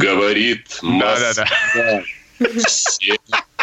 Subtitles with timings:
[0.00, 1.44] Говорит Москва.
[2.66, 3.16] Все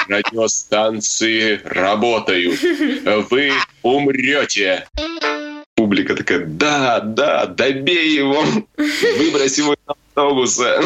[0.07, 2.61] радиостанции работают.
[3.31, 4.87] Вы умрете.
[5.75, 8.45] Публика такая, да, да, добей его,
[8.77, 10.81] выбрось его из автобуса.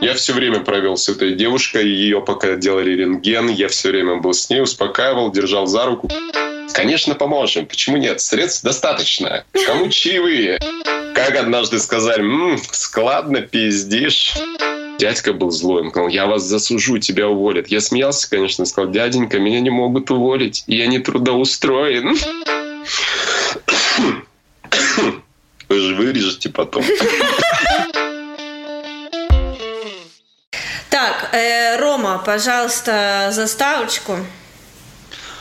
[0.00, 4.32] Я все время провел с этой девушкой, ее пока делали рентген, я все время был
[4.32, 6.08] с ней, успокаивал, держал за руку.
[6.72, 7.66] Конечно, поможем.
[7.66, 8.20] Почему нет?
[8.20, 9.44] Средств достаточно.
[9.66, 10.60] Кому чаевые?
[11.18, 14.36] Как однажды сказали, м-м, складно пиздишь.
[15.00, 17.66] Дядька был злой, он сказал, я вас засужу, тебя уволят.
[17.66, 22.16] Я смеялся, конечно, сказал, дяденька, меня не могут уволить, я не трудоустроен.
[25.68, 26.84] Вы же вырежете потом.
[30.88, 34.18] Так, э, Рома, пожалуйста, заставочку.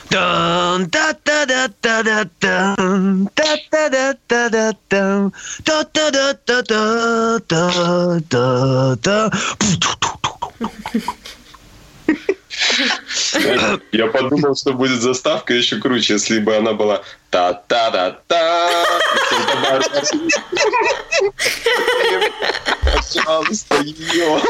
[0.09, 5.31] Тан та та да та да тан та та да та да тан
[5.63, 9.31] та та да та та та та та.
[13.91, 18.69] Я подумал, что будет заставка еще круче, если бы она была та-та-да-та.
[23.13, 24.41] Пожалуйста, ее.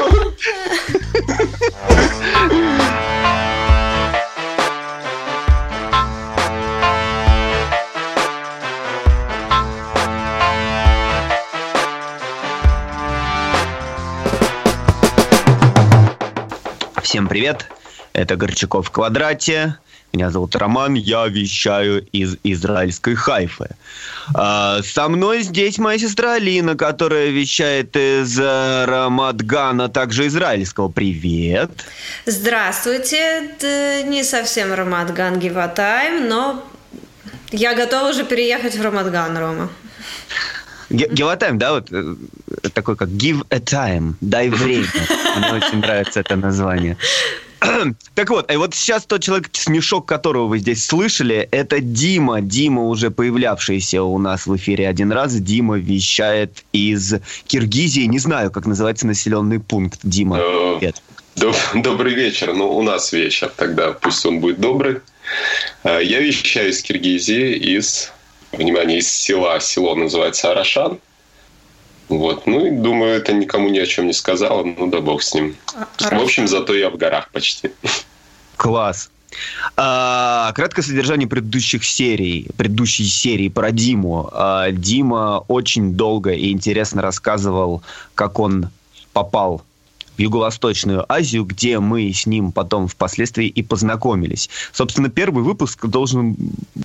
[17.08, 17.68] Всем привет!
[18.12, 19.78] Это Горчаков в квадрате.
[20.12, 23.70] Меня зовут Роман, я вещаю из израильской Хайфы.
[24.36, 30.90] А, со мной здесь моя сестра Алина, которая вещает из э, Рамадгана, также израильского.
[30.90, 31.72] Привет!
[32.26, 33.16] Здравствуйте!
[33.56, 36.62] Это не совсем Рамадган Гиватайм, но
[37.52, 39.70] я готова уже переехать в Рамадган, Рома.
[40.90, 42.16] Time, да, вот э,
[42.74, 44.88] такой как give a time, дай время.
[45.38, 46.98] Мне очень нравится это название.
[48.16, 52.42] Так вот, и вот сейчас тот человек, смешок которого вы здесь слышали, это Дима.
[52.42, 55.34] Дима, уже появлявшийся у нас в эфире один раз.
[55.34, 58.06] Дима вещает из Киргизии.
[58.06, 60.00] Не знаю, как называется населенный пункт.
[60.04, 61.02] Дима, э, привет.
[61.76, 62.54] Добрый вечер.
[62.54, 65.02] Ну, у нас вечер, тогда пусть он будет добрый.
[65.84, 68.11] Э, я вещаю из Киргизии, из
[68.52, 69.60] внимание, из села.
[69.60, 71.00] Село называется Арашан.
[72.10, 72.48] Вот.
[72.48, 74.64] Ну и думаю, это никому ни о чем не сказала.
[74.64, 75.56] Ну да бог с ним.
[75.76, 77.72] А, в общем, зато я в горах почти.
[78.56, 79.10] Класс.
[79.76, 84.30] А, краткое содержание предыдущих серий, предыдущей серии про Диму.
[84.32, 87.84] А, Дима очень долго и интересно рассказывал,
[88.16, 88.70] как он
[89.14, 89.64] попал
[90.16, 94.50] в Юго-Восточную Азию, где мы с ним потом впоследствии и познакомились.
[94.72, 96.36] Собственно, первый выпуск должен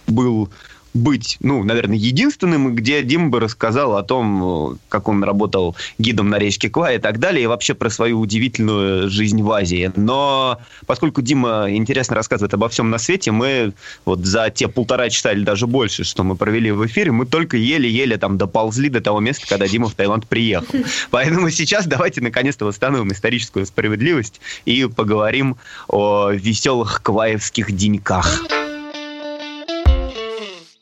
[0.07, 0.51] был
[0.95, 6.39] быть, ну, наверное, единственным, где Дима бы рассказал о том, как он работал гидом на
[6.39, 9.91] речке Ква и так далее, и вообще про свою удивительную жизнь в Азии.
[9.97, 13.73] Но поскольку Дима интересно рассказывает обо всем на свете, мы
[14.05, 17.57] вот за те полтора часа или даже больше, что мы провели в эфире, мы только
[17.57, 20.75] еле-еле там доползли до того места, когда Дима в Таиланд приехал.
[21.11, 25.57] Поэтому сейчас давайте наконец-то восстановим историческую справедливость и поговорим
[25.89, 28.43] о веселых кваевских деньках.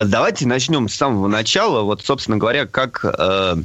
[0.01, 1.83] Давайте начнем с самого начала.
[1.83, 3.57] Вот, собственно говоря, как, э,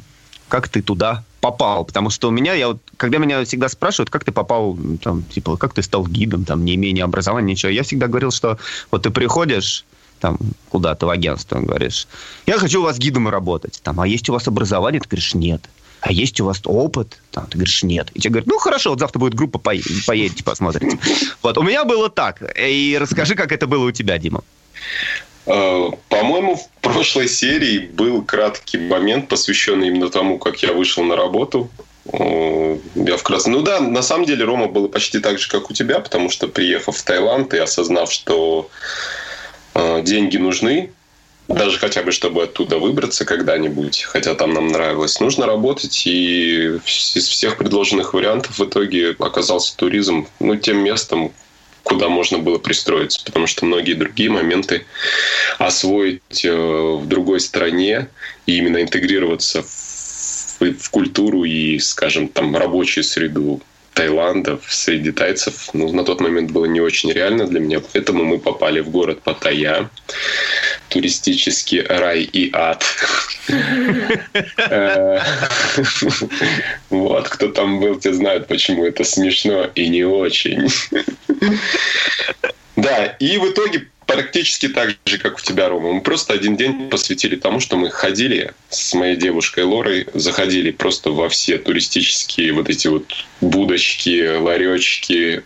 [0.50, 1.86] как ты туда попал?
[1.86, 5.56] Потому что у меня, я вот, когда меня всегда спрашивают, как ты попал, там, типа,
[5.56, 8.60] как ты стал гидом, там, не имея ни образования, ничего, я всегда говорил, что
[8.92, 9.86] вот ты приходишь,
[10.20, 10.38] там,
[10.70, 12.06] куда-то в агентство, говоришь,
[12.46, 15.00] я хочу у вас гидом работать, там, а есть у вас образование?
[15.00, 15.62] Ты говоришь, нет.
[16.02, 17.18] А есть у вас опыт?
[17.32, 18.12] Там, ты говоришь, нет.
[18.14, 21.00] И тебе говорят, ну, хорошо, вот завтра будет группа, поедете, посмотрите.
[21.42, 22.44] Вот, у меня было так.
[22.60, 24.44] И расскажи, как это было у тебя, Дима.
[25.46, 31.16] Э, по-моему, в прошлой серии был краткий момент, посвященный именно тому, как я вышел на
[31.16, 31.70] работу.
[32.14, 33.50] Я вкратце...
[33.50, 36.48] Ну да, на самом деле Рома было почти так же, как у тебя, потому что
[36.48, 38.70] приехав в Таиланд и осознав, что
[39.74, 40.92] э, деньги нужны,
[41.48, 47.28] даже хотя бы, чтобы оттуда выбраться когда-нибудь, хотя там нам нравилось, нужно работать, и из
[47.28, 51.32] всех предложенных вариантов в итоге оказался туризм ну, тем местом,
[51.86, 54.86] куда можно было пристроиться, потому что многие другие моменты
[55.60, 58.08] освоить э, в другой стране
[58.48, 63.62] и именно интегрироваться в, в культуру и, скажем, там рабочую среду
[63.96, 68.40] Таиланда среди тайцев ну, на тот момент было не очень реально для меня, поэтому мы
[68.40, 69.90] попали в город Паттайя,
[70.90, 72.84] туристический рай и ад.
[74.58, 75.22] Э,
[76.90, 80.68] вот, кто там был, те знают, почему это смешно и не очень.
[82.76, 85.94] Да, и в итоге практически так же, как у тебя, Рома.
[85.94, 91.12] Мы просто один день посвятили тому, что мы ходили с моей девушкой Лорой, заходили просто
[91.12, 93.06] во все туристические вот эти вот
[93.42, 95.42] будочки, ларечки,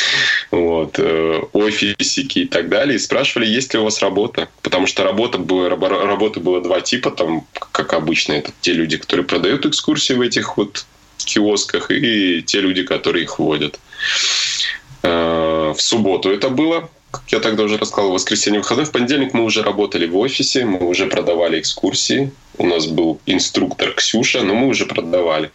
[0.50, 4.48] вот, э, офисики и так далее, и спрашивали, есть ли у вас работа.
[4.62, 9.24] Потому что работа была, работы было два типа, там, как обычно, это те люди, которые
[9.24, 10.84] продают экскурсии в этих вот
[11.18, 13.78] киосках, и те люди, которые их водят.
[15.02, 18.86] Э, в субботу это было, как я тогда уже рассказал, в воскресенье выходной.
[18.86, 22.32] В понедельник мы уже работали в офисе, мы уже продавали экскурсии.
[22.58, 25.50] У нас был инструктор Ксюша, но мы уже продавали.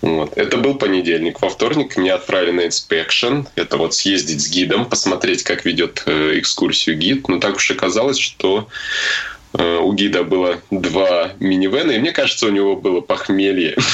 [0.00, 0.36] Вот.
[0.36, 1.40] Это был понедельник.
[1.40, 3.42] Во вторник меня отправили на inspection.
[3.56, 7.28] Это вот съездить с гидом, посмотреть, как ведет э, экскурсию гид.
[7.28, 8.68] Но так уж оказалось, что
[9.52, 13.76] у гида было два минивэна, и мне кажется, у него было похмелье.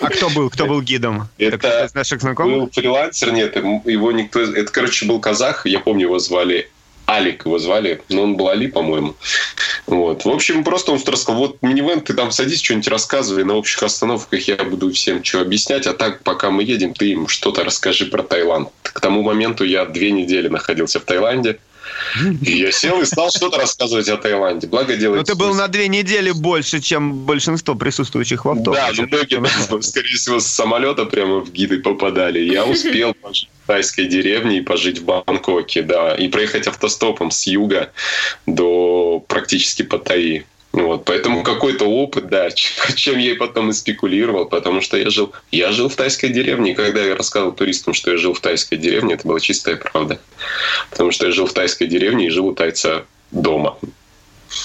[0.00, 0.48] А кто был?
[0.48, 1.28] Кто был гидом?
[1.38, 2.56] Это из наших знакомых?
[2.56, 4.40] был фрилансер, нет, его никто...
[4.40, 6.70] Это, короче, был казах, я помню, его звали
[7.08, 9.16] Алик его звали, но он был Али, по-моему.
[9.86, 10.26] Вот.
[10.26, 14.46] В общем, просто он рассказал, вот минивэн, ты там садись, что-нибудь рассказывай, на общих остановках
[14.46, 18.22] я буду всем что объяснять, а так, пока мы едем, ты им что-то расскажи про
[18.22, 18.68] Таиланд.
[18.82, 21.58] К тому моменту я две недели находился в Таиланде,
[22.42, 24.66] и я сел и стал что-то рассказывать о Таиланде.
[24.66, 25.18] Благо делать.
[25.18, 28.80] Но ты был на две недели больше, чем большинство присутствующих в автобусе.
[28.80, 32.40] Да, ну многие, скорее всего, с самолета прямо в гиды попадали.
[32.40, 37.46] Я успел пожить в тайской деревне и пожить в Бангкоке, да, и проехать автостопом с
[37.46, 37.92] юга
[38.46, 40.46] до практически Паттайи.
[40.72, 42.50] Вот, поэтому какой-то опыт, да,
[42.94, 46.72] чем я и потом и спекулировал, потому что я жил, я жил в тайской деревне,
[46.72, 50.20] и когда я рассказывал туристам, что я жил в тайской деревне, это была чистая правда.
[50.90, 53.78] Потому что я жил в тайской деревне и жил у тайца дома.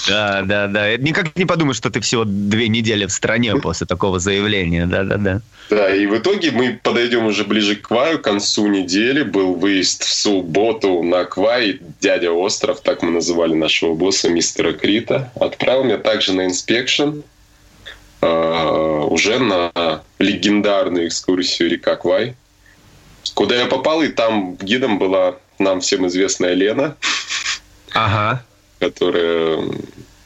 [0.08, 0.96] Да, да, да.
[0.96, 4.86] Никак не подумаешь, что ты всего две недели в стране после такого заявления.
[4.86, 5.40] Да, да, да.
[5.70, 9.22] Да, и в итоге мы подойдем уже ближе к Кваю, к концу недели.
[9.22, 11.80] Был выезд в субботу на Квай.
[12.00, 15.32] Дядя Остров, так мы называли нашего босса, мистера Крита.
[15.38, 17.20] Отправил меня также на inspection.
[18.20, 22.34] Э, уже на легендарную экскурсию река Квай.
[23.34, 26.96] Куда я попал, и там гидом была нам всем известная Лена.
[27.92, 28.42] Ага
[28.88, 29.58] которая,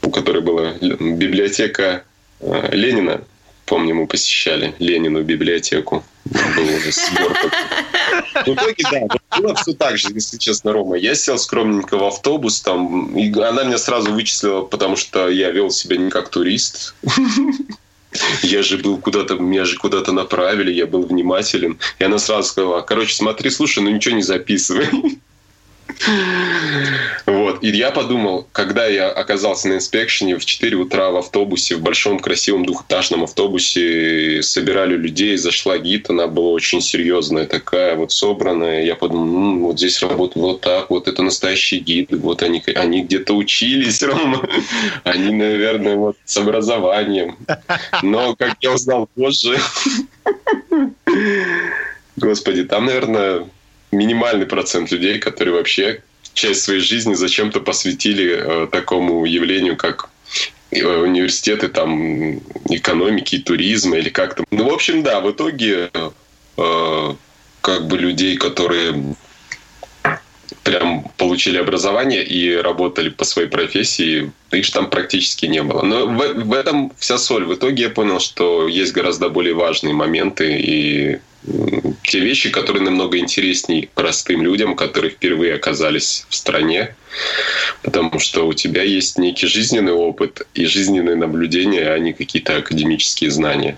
[0.01, 2.03] у которой была библиотека
[2.41, 3.21] э, Ленина.
[3.65, 6.03] Помню, мы посещали Ленину библиотеку.
[6.25, 7.37] Был уже сбор.
[8.45, 10.97] В итоге, да, было все так же, если честно, Рома.
[10.97, 15.69] Я сел скромненько в автобус, там, и она меня сразу вычислила, потому что я вел
[15.69, 16.95] себя не как турист.
[18.41, 21.77] Я же был куда-то, меня же куда-то направили, я был внимателен.
[21.99, 24.89] И она сразу сказала, короче, смотри, слушай, ну ничего не записывай.
[27.25, 27.63] Вот.
[27.63, 32.19] И я подумал, когда я оказался на инспекшене в 4 утра в автобусе, в большом
[32.19, 38.83] красивом двухэтажном автобусе, собирали людей, зашла гид, она была очень серьезная такая, вот собранная.
[38.83, 43.03] Я подумал, ну, вот здесь работают вот так, вот это настоящий гид, вот они, они
[43.03, 44.47] где-то учились, Рома.
[45.03, 47.37] Они, наверное, вот с образованием.
[48.01, 49.57] Но, как я узнал позже,
[52.17, 53.47] Господи, там, наверное,
[53.91, 56.01] минимальный процент людей, которые вообще
[56.33, 60.09] часть своей жизни зачем-то посвятили э, такому явлению, как
[60.71, 62.37] э, университеты там
[62.69, 64.43] экономики и туризма или как-то.
[64.51, 65.89] Ну, в общем, да, в итоге
[66.57, 67.13] э,
[67.61, 69.15] как бы людей, которые
[70.63, 75.81] прям получили образование и работали по своей профессии, их там практически не было.
[75.81, 77.45] Но в, в этом вся соль.
[77.45, 81.19] В итоге я понял, что есть гораздо более важные моменты и
[82.03, 86.95] те вещи, которые намного интереснее простым людям, которые впервые оказались в стране,
[87.83, 93.31] потому что у тебя есть некий жизненный опыт и жизненные наблюдения, а не какие-то академические
[93.31, 93.77] знания.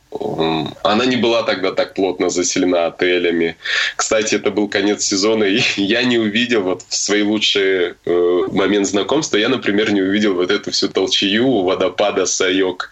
[0.83, 3.57] Она не была тогда так плотно заселена отелями.
[3.97, 8.87] Кстати, это был конец сезона, и я не увидел вот в свои лучшие э, момент
[8.87, 12.91] знакомства, я, например, не увидел вот эту всю толчью водопада Сайок,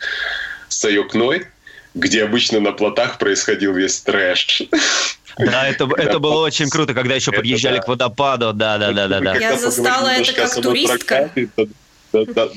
[0.68, 1.46] Сайокной,
[1.94, 4.62] где обычно на плотах происходил весь трэш.
[5.38, 8.52] Да, это, это было очень круто, когда еще подъезжали к водопаду.
[8.52, 9.36] Да, да, да, да, да.
[9.36, 11.30] Я застала это как туристка.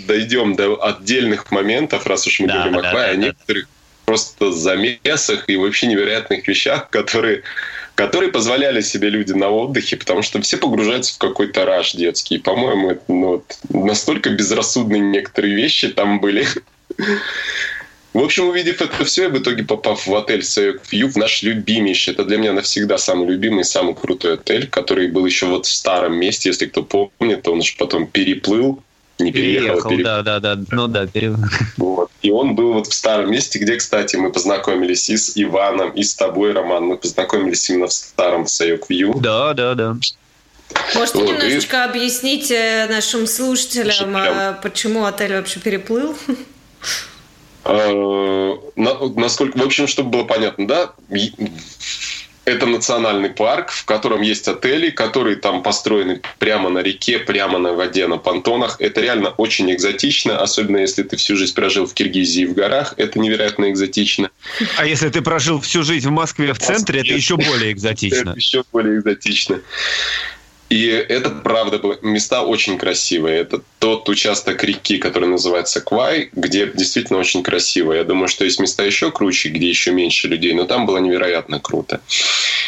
[0.08, 3.68] Дойдем до отдельных моментов, раз уж мы говорим о Квае, о некоторых
[4.06, 7.44] просто замесах и вообще невероятных вещах, которые,
[7.96, 12.38] которые позволяли себе люди на отдыхе, потому что все погружаются в какой-то раш детский.
[12.38, 16.48] По-моему, ну, вот, настолько безрассудные некоторые вещи там были.
[18.14, 22.14] В общем, увидев это все, и в итоге попав в отель View, в наш любимейший,
[22.14, 26.16] это для меня навсегда самый любимый, самый крутой отель, который был еще вот в старом
[26.16, 28.82] месте, если кто помнит, он же потом переплыл,
[29.20, 30.04] не переехал, переехал пере...
[30.04, 31.44] да, да, да, ну да, переехал.
[31.78, 32.12] Вот.
[32.22, 36.04] И он был вот в старом месте, где, кстати, мы познакомились и с Иваном, и
[36.04, 39.14] с тобой, Роман, мы познакомились именно в старом Сайок Вью.
[39.20, 39.98] Да, да, да.
[40.96, 41.90] Можете вот, немножечко и...
[41.90, 44.56] объяснить э, нашим слушателям, Слушателям.
[44.62, 46.16] почему отель вообще переплыл?
[47.64, 50.94] Э, насколько, в общем, чтобы было понятно, да,
[52.48, 57.74] это национальный парк, в котором есть отели, которые там построены прямо на реке, прямо на
[57.74, 58.78] воде, на понтонах.
[58.80, 62.94] Это реально очень экзотично, особенно если ты всю жизнь прожил в Киргизии в горах.
[62.96, 64.30] Это невероятно экзотично.
[64.78, 68.30] А если ты прожил всю жизнь в Москве в центре, это еще более экзотично.
[68.30, 69.60] Это еще более экзотично.
[70.70, 73.40] И это, правда, места очень красивые.
[73.40, 77.94] Это тот участок реки, который называется Квай, где действительно очень красиво.
[77.94, 81.62] Я думаю, что есть места еще круче, где еще меньше людей, но там было невероятно
[81.62, 82.02] круто.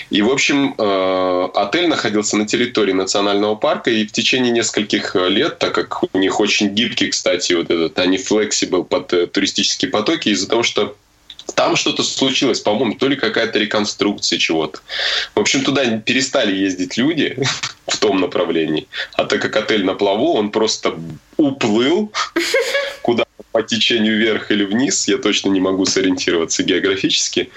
[0.10, 5.60] И, в общем, э, отель находился на территории национального парка, и в течение нескольких лет,
[5.60, 10.30] так как у них очень гибкий, кстати, вот этот, они flexible под э, туристические потоки,
[10.30, 10.96] из-за того, что
[11.56, 14.80] там что-то случилось, по-моему, то ли какая-то реконструкция чего-то.
[15.36, 17.38] В общем, туда перестали ездить люди
[17.88, 18.88] в том направлении.
[19.14, 20.98] А так как отель на плаву, он просто
[21.40, 22.12] уплыл
[23.02, 27.50] куда по течению вверх или вниз, я точно не могу сориентироваться географически.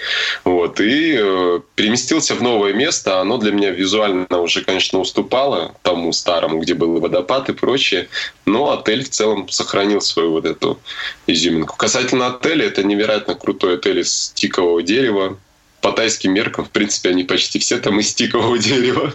[0.44, 3.20] Вот, и э, переместился в новое место.
[3.20, 8.08] Оно для меня визуально уже, конечно, уступало тому старому, где был водопад и прочее.
[8.46, 10.78] Но отель в целом сохранил свою вот эту
[11.26, 11.76] изюминку.
[11.76, 15.38] Касательно отеля, это невероятно крутой отель из тикового дерева.
[15.82, 19.12] По тайским меркам, в принципе, они почти все там из тикового дерева.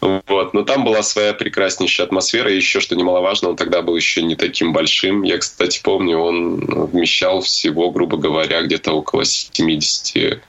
[0.00, 0.54] Вот.
[0.54, 2.52] Но там была своя прекраснейшая атмосфера.
[2.52, 5.22] И еще, что немаловажно, он тогда был еще не таким большим.
[5.22, 10.40] Я, кстати, помню, он вмещал всего, грубо говоря, где-то около 70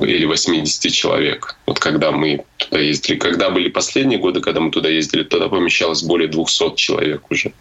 [0.00, 1.56] или 80 человек.
[1.66, 3.16] Вот когда мы туда ездили.
[3.16, 7.52] Когда были последние годы, когда мы туда ездили, тогда помещалось более 200 человек уже.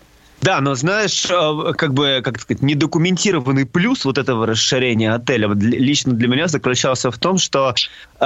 [0.41, 6.13] Да, но знаешь, э, как бы, как сказать, недокументированный плюс вот этого расширения отеля лично
[6.13, 7.75] для меня заключался в том, что
[8.19, 8.23] э,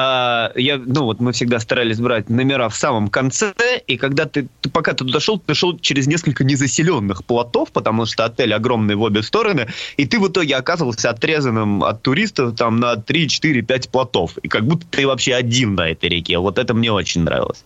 [0.56, 3.54] я, ну вот мы всегда старались брать номера в самом конце,
[3.86, 8.06] и когда ты, ты пока ты туда шел, ты шел через несколько незаселенных плотов, потому
[8.06, 9.68] что отель огромный в обе стороны,
[9.98, 14.48] и ты в итоге оказывался отрезанным от туристов там на 3, 4, 5 плотов, и
[14.48, 16.38] как будто ты вообще один на этой реке.
[16.38, 17.66] Вот это мне очень нравилось.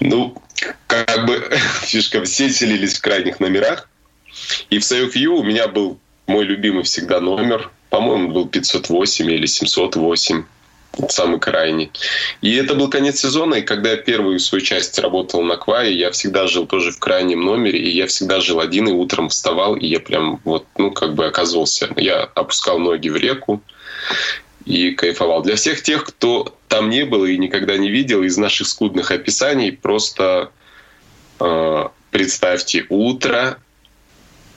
[0.00, 0.36] Ну,
[0.86, 1.48] как бы
[1.82, 3.88] фишка, все селились в крайних номерах.
[4.70, 7.70] И в Save у меня был мой любимый всегда номер.
[7.90, 10.44] По-моему, был 508 или 708
[11.08, 11.90] самый крайний.
[12.40, 16.10] И это был конец сезона, и когда я первую свою часть работал на Квае, я
[16.10, 19.86] всегда жил тоже в крайнем номере, и я всегда жил один, и утром вставал, и
[19.86, 23.62] я прям вот, ну, как бы оказывался, я опускал ноги в реку,
[24.66, 25.42] и кайфовал.
[25.42, 29.72] Для всех тех, кто там не был и никогда не видел, из наших скудных описаний
[29.72, 30.50] просто
[31.40, 33.58] э, представьте утро.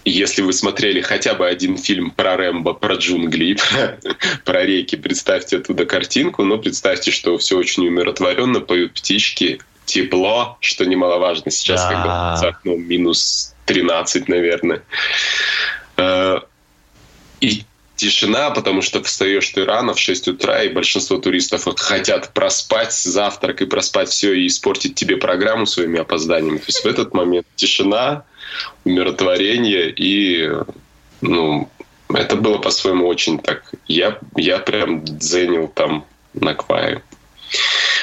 [0.05, 3.99] Если вы смотрели хотя бы один фильм про Рэмбо, про джунгли, про,
[4.43, 10.85] про реки, представьте оттуда картинку, но представьте, что все очень умиротворенно, поют птички, тепло, что
[10.85, 11.51] немаловажно.
[11.51, 11.89] Сейчас да.
[11.89, 14.81] как бы за окном минус 13, наверное.
[15.97, 16.39] Э,
[17.41, 17.63] и
[17.99, 23.61] тишина, потому что встаешь ты рано в 6 утра, и большинство туристов хотят проспать завтрак
[23.61, 26.57] и проспать все и испортить тебе программу своими опозданиями.
[26.57, 28.23] То есть в этот момент тишина,
[28.85, 30.49] умиротворение и
[31.21, 31.69] ну,
[32.13, 33.73] это было по-своему очень так.
[33.87, 37.03] Я, я прям занял там на квае.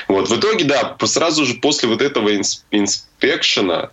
[0.08, 2.30] Вот, в итоге, да, сразу же после вот этого
[2.70, 3.90] инспекшена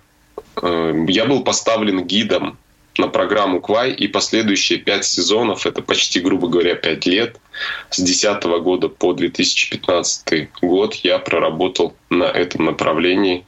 [0.61, 2.57] э, я был поставлен гидом
[2.97, 7.39] на программу Квай, и последующие пять сезонов, это почти, грубо говоря, пять лет,
[7.89, 13.45] с 2010 года по 2015 год я проработал на этом направлении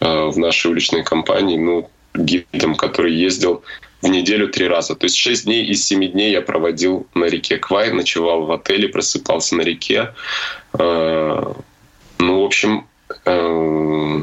[0.00, 3.62] э, в нашей уличной компании, ну, гидом, который ездил
[4.02, 4.96] в неделю три раза.
[4.96, 8.88] То есть шесть дней из семи дней я проводил на реке Квай, ночевал в отеле,
[8.88, 10.14] просыпался на реке.
[10.78, 11.52] Э,
[12.18, 12.86] ну, в общем,
[13.24, 14.20] э,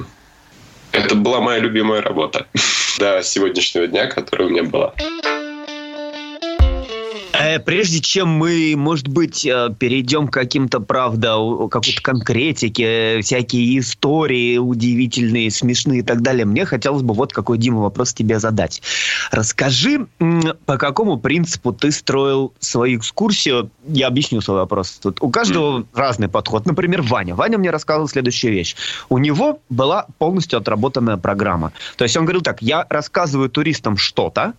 [0.97, 2.47] это была моя любимая работа
[2.99, 4.93] до сегодняшнего дня, которая у меня была.
[7.47, 11.37] Э, прежде чем мы, может быть, э, перейдем к каким-то, правда,
[11.71, 17.81] какой-то конкретике, всякие истории удивительные, смешные и так далее, мне хотелось бы вот какой, Дима,
[17.81, 18.81] вопрос тебе задать.
[19.31, 20.07] Расскажи,
[20.65, 23.71] по какому принципу ты строил свою экскурсию?
[23.87, 24.99] Я объясню свой вопрос.
[25.01, 25.85] Тут у каждого mm.
[25.93, 26.65] разный подход.
[26.65, 27.33] Например, Ваня.
[27.33, 28.75] Ваня мне рассказывал следующую вещь.
[29.07, 31.71] У него была полностью отработанная программа.
[31.95, 34.53] То есть он говорил так, я рассказываю туристам что-то,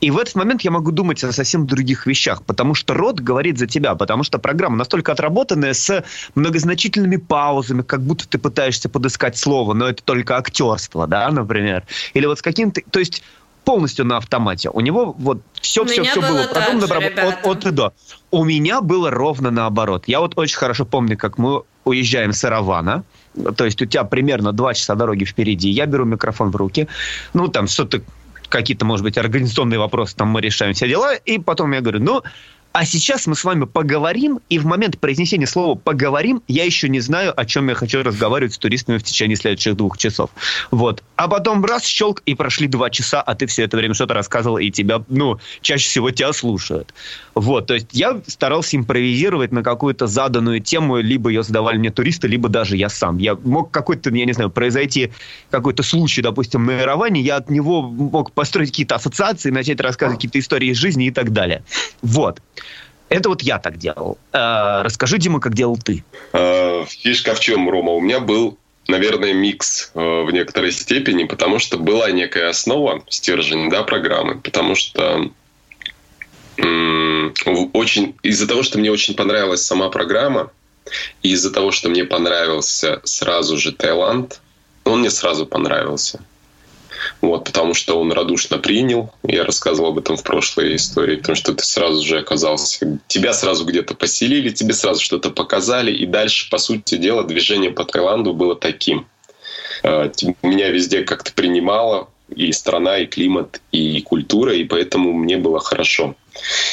[0.00, 3.58] и в этот момент я могу думать о совсем других вещах, потому что рот говорит
[3.58, 9.38] за тебя, потому что программа настолько отработанная с многозначительными паузами, как будто ты пытаешься подыскать
[9.38, 11.84] слово, но это только актерство, да, например.
[12.14, 12.82] Или вот с каким-то...
[12.90, 13.22] То есть
[13.64, 14.70] полностью на автомате.
[14.70, 17.92] У него вот все-все-все было, было продумано же, от, от и до.
[18.30, 20.04] У меня было ровно наоборот.
[20.06, 23.02] Я вот очень хорошо помню, как мы уезжаем с Аравана,
[23.56, 26.86] то есть у тебя примерно два часа дороги впереди, я беру микрофон в руки,
[27.34, 28.02] ну, там что-то
[28.48, 32.22] какие-то, может быть, организационные вопросы, там мы решаем все дела, и потом я говорю, ну,
[32.78, 37.00] а сейчас мы с вами поговорим, и в момент произнесения слова «поговорим» я еще не
[37.00, 40.28] знаю, о чем я хочу разговаривать с туристами в течение следующих двух часов.
[40.70, 41.02] Вот.
[41.16, 44.58] А потом раз, щелк, и прошли два часа, а ты все это время что-то рассказывал,
[44.58, 46.92] и тебя, ну, чаще всего тебя слушают.
[47.34, 47.66] Вот.
[47.66, 52.50] То есть я старался импровизировать на какую-то заданную тему, либо ее задавали мне туристы, либо
[52.50, 53.16] даже я сам.
[53.16, 55.12] Я мог какой-то, я не знаю, произойти
[55.50, 60.40] какой-то случай, допустим, на Ираване, я от него мог построить какие-то ассоциации, начать рассказывать какие-то
[60.40, 61.64] истории из жизни и так далее.
[62.02, 62.42] Вот.
[63.08, 64.18] Это вот я так делал.
[64.32, 66.04] Э, расскажи, Дима, как делал ты.
[66.32, 67.92] Э, фишка в чем, Рома?
[67.92, 73.70] У меня был, наверное, микс э, в некоторой степени, потому что была некая основа, стержень
[73.70, 75.30] да, программы, потому что
[77.74, 80.50] очень из-за того, что мне очень понравилась сама программа,
[81.22, 84.40] и из-за того, что мне понравился сразу же Таиланд,
[84.84, 86.20] он мне сразу понравился.
[87.20, 89.10] Вот, потому что он радушно принял.
[89.22, 92.98] Я рассказывал об этом в прошлой истории, потому что ты сразу же оказался...
[93.08, 97.84] Тебя сразу где-то поселили, тебе сразу что-то показали, и дальше, по сути дела, движение по
[97.84, 99.06] Таиланду было таким.
[99.82, 100.10] А,
[100.42, 106.16] меня везде как-то принимало, и страна, и климат, и культура, и поэтому мне было хорошо.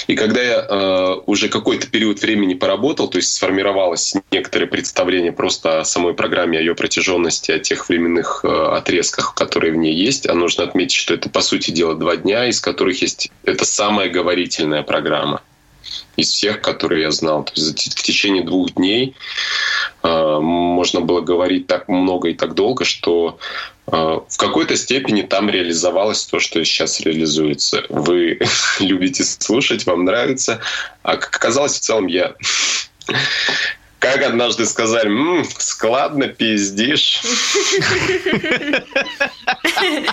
[0.08, 5.82] И когда я э, уже какой-то период времени поработал, то есть сформировалось некоторое представление просто
[5.82, 10.28] о самой программе, о ее протяженности, о тех временных э, отрезках, которые в ней есть,
[10.28, 13.32] а нужно отметить, что это, по сути дела, два дня, из которых есть...
[13.44, 15.42] Это самая говорительная программа
[16.16, 17.44] из всех, которые я знал.
[17.44, 19.16] То есть в течение двух дней
[20.04, 23.40] э, можно было говорить так много и так долго, что
[23.86, 27.84] в какой-то степени там реализовалось то, что сейчас реализуется.
[27.90, 28.40] Вы
[28.80, 30.62] любите слушать, вам нравится.
[31.04, 32.34] А как оказалось, в целом я
[34.00, 37.22] как однажды сказали, М, складно пиздишь.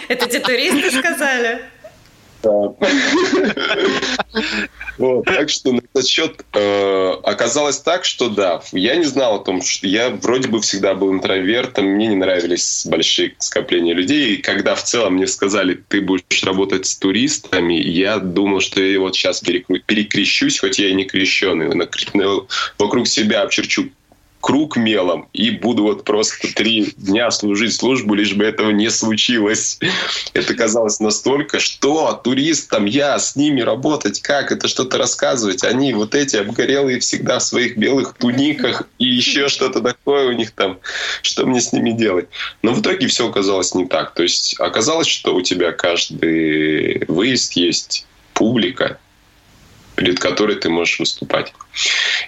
[0.09, 1.65] Это те туристы сказали?
[4.99, 9.39] Вот, так что на этот счет э, оказалось так, что да, я не знал о
[9.45, 14.35] том, что я вроде бы всегда был интровертом, мне не нравились большие скопления людей.
[14.35, 19.01] И когда в целом мне сказали, ты будешь работать с туристами, я думал, что я
[19.01, 21.71] вот сейчас перекрещусь, хоть я и не крещеный,
[22.79, 23.91] вокруг себя обчерчу
[24.41, 29.79] круг мелом и буду вот просто три дня служить службу, лишь бы этого не случилось.
[30.33, 35.63] Это казалось настолько, что туристам я с ними работать, как это что-то рассказывать.
[35.65, 40.53] Они вот эти обгорелые всегда в своих белых туниках и еще что-то такое у них
[40.53, 40.79] там.
[41.23, 42.29] Что мне с ними делать?
[42.63, 44.15] Но в итоге все оказалось не так.
[44.15, 48.99] То есть оказалось, что у тебя каждый выезд есть публика,
[50.01, 51.53] перед которой ты можешь выступать.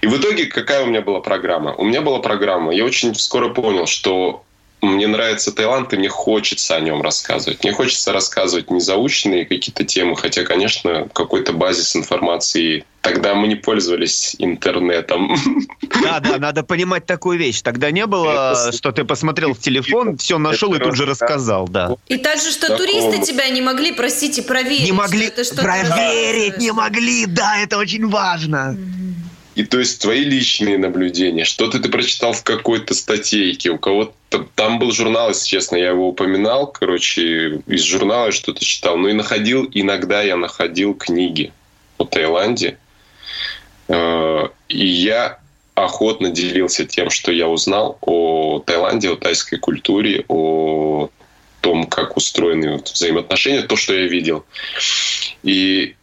[0.03, 1.75] И в итоге какая у меня была программа?
[1.75, 4.45] У меня была программа, я очень скоро понял, что
[4.83, 7.63] мне нравится Таиланд, и мне хочется о нем рассказывать.
[7.63, 14.37] Мне хочется рассказывать незаученные какие-то темы, хотя, конечно, какой-то базис информации Тогда мы не пользовались
[14.39, 15.37] интернетом.
[16.03, 17.61] Да, да, надо понимать такую вещь.
[17.61, 18.77] Тогда не было, это...
[18.77, 21.97] что ты посмотрел в телефон, все нашел это и тут же рассказал, да.
[22.07, 22.79] И также, что Такого...
[22.79, 24.85] туристы тебя не могли, простите, проверить.
[24.85, 28.77] Не могли проверить, не могли, да, это очень важно.
[29.55, 34.79] И то есть твои личные наблюдения, что-то ты прочитал в какой-то статейке, у кого-то там
[34.79, 39.69] был журнал, если честно, я его упоминал, короче, из журнала что-то читал, ну и находил,
[39.73, 41.53] иногда я находил книги
[41.99, 42.79] о Таиланде,
[43.89, 45.39] э, и я
[45.75, 51.11] охотно делился тем, что я узнал о Таиланде, о тайской культуре, о
[51.61, 54.45] том, как устроены взаимоотношения, то, что я видел.
[55.43, 55.95] И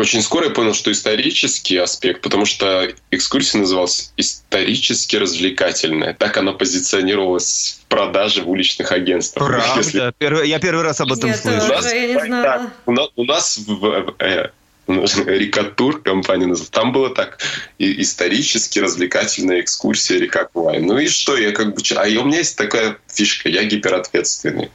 [0.00, 6.14] очень скоро я понял, что исторический аспект, потому что экскурсия называлась исторически развлекательная.
[6.14, 9.46] Так она позиционировалась в продаже в уличных агентствах.
[9.46, 9.72] Правда?
[9.76, 10.12] Если...
[10.18, 11.60] Первый, я первый раз об этом я слышу.
[11.60, 12.44] Тоже, у нас, я не знала.
[12.44, 14.50] Так, у, нас, у нас в, э,
[15.26, 16.70] Рикатур компания называлась.
[16.70, 17.38] Там было так
[17.78, 20.80] и исторически развлекательная экскурсия река Квай.
[20.80, 21.82] Ну и что, я как бы...
[21.96, 24.70] А у меня есть такая фишка, я гиперответственный.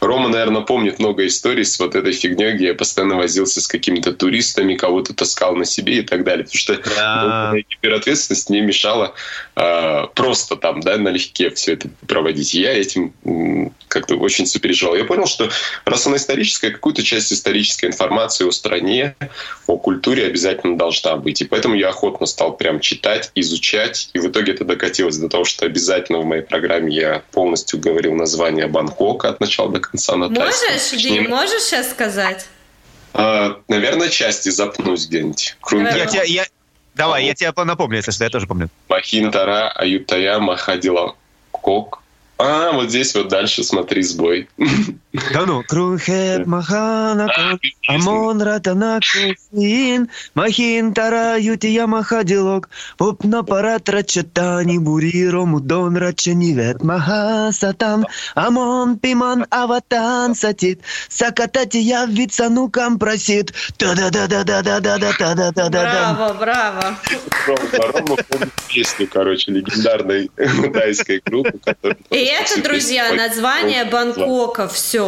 [0.00, 4.12] Рома, наверное, помнит много историй с вот этой фигней, где я постоянно возился с какими-то
[4.12, 6.44] туристами, кого-то таскал на себе и так далее.
[6.44, 7.52] Потому что да.
[7.68, 9.14] гиперответственность не мешала
[9.56, 12.54] э, просто там, да, налегке все это проводить.
[12.54, 13.12] Я этим
[13.88, 14.96] как-то очень сопереживал.
[14.96, 15.50] Я понял, что
[15.84, 19.14] раз она историческая, какую-то часть исторической информации о стране,
[19.66, 21.40] о культуре обязательно должна быть.
[21.40, 24.10] И поэтому я охотно стал прям читать, изучать.
[24.12, 28.14] И в итоге это докатилось до того, что обязательно в моей программе я полностью говорил
[28.14, 32.46] название Бангкока от начала до конца на Можешь, Дим, можешь сейчас сказать?
[33.12, 35.56] А, наверное, части запнусь где-нибудь.
[35.72, 36.46] Я тебя, я...
[36.94, 38.68] Давай, я тебе напомню, если что, я тоже помню.
[38.88, 41.16] Махинтара, Аютая, Махадила,
[41.50, 42.02] Кок,
[42.38, 44.48] а, вот здесь вот дальше смотри сбой.
[45.14, 45.62] Да ну.
[45.62, 47.28] Крухет махана
[47.86, 58.98] амон ратана косин махин тара ютия махадилок попна парат рачатани буриро мудон рачанивет махасатан амон
[58.98, 65.12] пиман аватан сатит сакатати явится нукам просит та да да да да да да да
[65.12, 66.98] да да да да Браво, браво.
[67.46, 70.30] Рома помнит песню, короче, легендарной
[70.72, 74.68] тайской группы, которая и это, друзья, название Бангкока.
[74.68, 75.03] Все.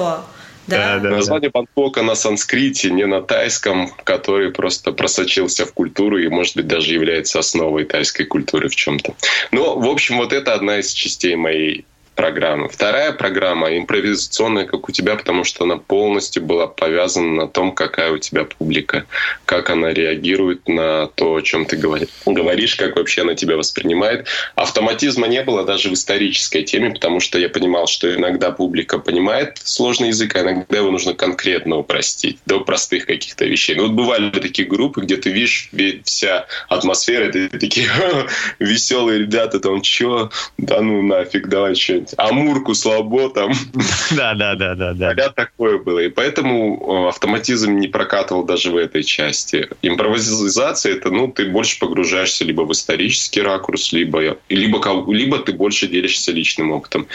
[0.67, 0.99] Да?
[0.99, 1.61] Да, да, Название да.
[1.61, 6.93] Бангкока на санскрите, не на тайском, который просто просочился в культуру и, может быть, даже
[6.93, 9.15] является основой тайской культуры в чем-то.
[9.53, 11.85] Ну, в общем, вот это одна из частей моей
[12.17, 12.69] программы.
[12.69, 18.11] Вторая программа импровизационная, как у тебя, потому что она полностью была повязана на том, какая
[18.11, 19.07] у тебя публика,
[19.45, 24.27] как она реагирует на то, о чем ты говоришь, как вообще она тебя воспринимает.
[24.55, 29.59] Автоматизма не было даже в исторической теме, потому что я понимал, что иногда публика понимает
[29.63, 33.77] сложный язык, а иногда его нужно конкретно упростить до простых каких-то вещей.
[33.77, 35.71] Ну, вот бывали такие группы, где ты видишь
[36.05, 37.89] вся атмосфера, это такие
[38.59, 43.53] веселые ребята, там, чё, да ну нафиг, давай что какой Амурку слабо там.
[44.16, 45.11] Да, да, да, да, да.
[45.11, 46.01] А такое было.
[46.01, 49.69] И поэтому автоматизм не прокатывал даже в этой части.
[49.83, 55.88] Импровизация это, ну, ты больше погружаешься либо в исторический ракурс, либо, либо, либо ты больше
[55.88, 57.07] делишься личным опытом.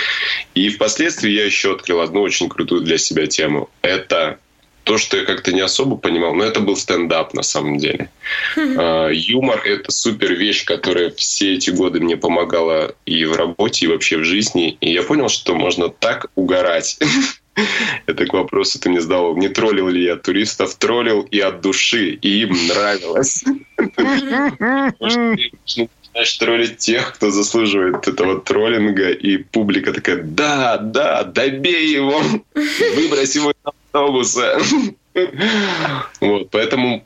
[0.53, 3.69] И впоследствии я еще открыл одну очень крутую для себя тему.
[3.81, 4.39] Это
[4.83, 8.09] то, что я как-то не особо понимал, но это был стендап на самом деле.
[8.55, 13.89] Uh, юмор— это супер вещь, которая все эти годы мне помогала и в работе, и
[13.89, 14.77] вообще в жизни.
[14.81, 16.97] И я понял, что можно так угорать.
[18.05, 22.11] Это к вопросу ты мне задал, не троллил ли я туристов, троллил и от души,
[22.11, 23.43] и им нравилось.
[26.13, 32.21] начинаешь троллить тех, кто заслуживает этого троллинга, и публика такая, да, да, добей его,
[32.95, 33.55] выбрось его из
[33.91, 34.59] автобуса.
[36.21, 37.03] Вот, поэтому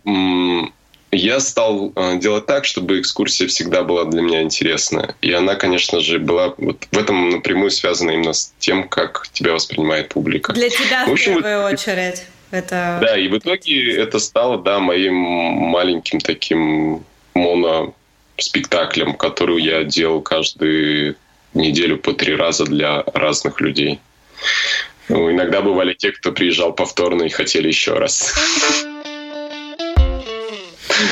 [1.11, 5.15] я стал э, делать так, чтобы экскурсия всегда была для меня интересная.
[5.21, 9.53] И она, конечно же, была вот в этом напрямую связана именно с тем, как тебя
[9.53, 10.53] воспринимает публика.
[10.53, 12.25] Для тебя в, общем, в первую вот, очередь.
[12.51, 12.99] Это...
[13.01, 17.95] Да, и в итоге это стало, да, моим маленьким таким моно
[18.37, 21.15] спектаклем, который я делал каждую
[21.53, 23.99] неделю по три раза для разных людей.
[25.09, 28.33] Ну, иногда бывали те, кто приезжал повторно и хотели еще раз.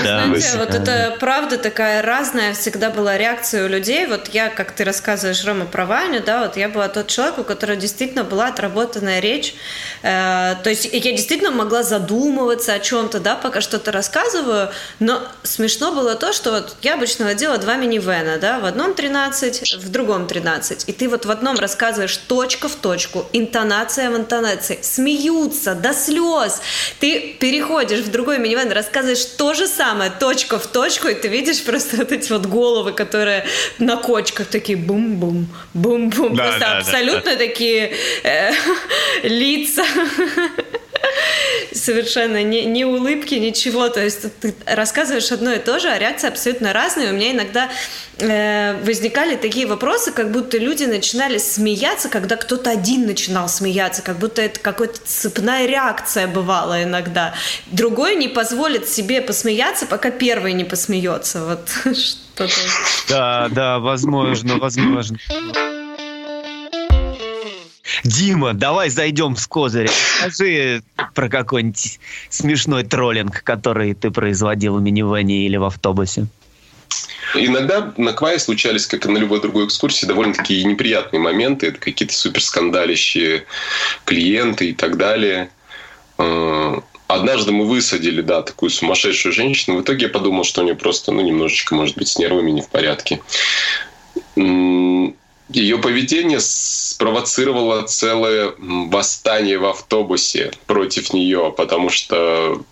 [0.03, 0.25] Да.
[0.25, 4.07] Знаете, вот это правда такая разная всегда была реакция у людей.
[4.07, 7.43] Вот я, как ты рассказываешь, Рома, про Ваню, да, вот я была тот человек, у
[7.43, 9.55] которого действительно была отработанная речь.
[10.01, 15.91] Э, то есть я действительно могла задумываться о чем-то, да, пока что-то рассказываю, но смешно
[15.91, 20.27] было то, что вот я обычно водила два минивэна, да, в одном 13, в другом
[20.27, 25.93] 13, и ты вот в одном рассказываешь точка в точку, интонация в интонации, смеются до
[25.93, 26.61] слез,
[26.99, 29.82] ты переходишь в другой минивэн, рассказываешь то же самое,
[30.19, 33.45] точка в точку, и ты видишь просто вот эти вот головы, которые
[33.79, 37.37] на кочках такие бум-бум, бум-бум, да, просто да, абсолютно да, да.
[37.37, 37.93] такие
[38.23, 38.51] э,
[39.23, 39.83] лица
[41.73, 43.89] совершенно ни, ни улыбки, ничего.
[43.89, 47.11] То есть ты рассказываешь одно и то же, а реакции абсолютно разные.
[47.11, 47.69] У меня иногда
[48.17, 54.17] э, возникали такие вопросы, как будто люди начинали смеяться, когда кто-то один начинал смеяться, как
[54.17, 57.33] будто это какая-то цепная реакция бывала иногда.
[57.67, 61.45] Другой не позволит себе посмеяться, пока первый не посмеется.
[61.45, 62.49] Вот что-то.
[63.09, 65.17] Да, да, возможно, возможно.
[68.03, 69.89] Дима, давай зайдем с козыря.
[70.19, 70.81] Скажи
[71.13, 76.27] про какой-нибудь смешной троллинг, который ты производил в минивэне или в автобусе.
[77.35, 81.67] Иногда на Квае случались, как и на любой другой экскурсии, довольно-таки неприятные моменты.
[81.67, 83.45] Это какие-то суперскандалищие
[84.05, 85.49] клиенты и так далее.
[86.19, 86.75] Э,
[87.07, 89.77] однажды мы высадили, да, такую сумасшедшую женщину.
[89.77, 92.61] В итоге я подумал, что у нее просто, ну, немножечко, может быть, с нервами не
[92.61, 93.19] в порядке
[95.49, 102.63] ее поведение спровоцировало целое восстание в автобусе против нее, потому что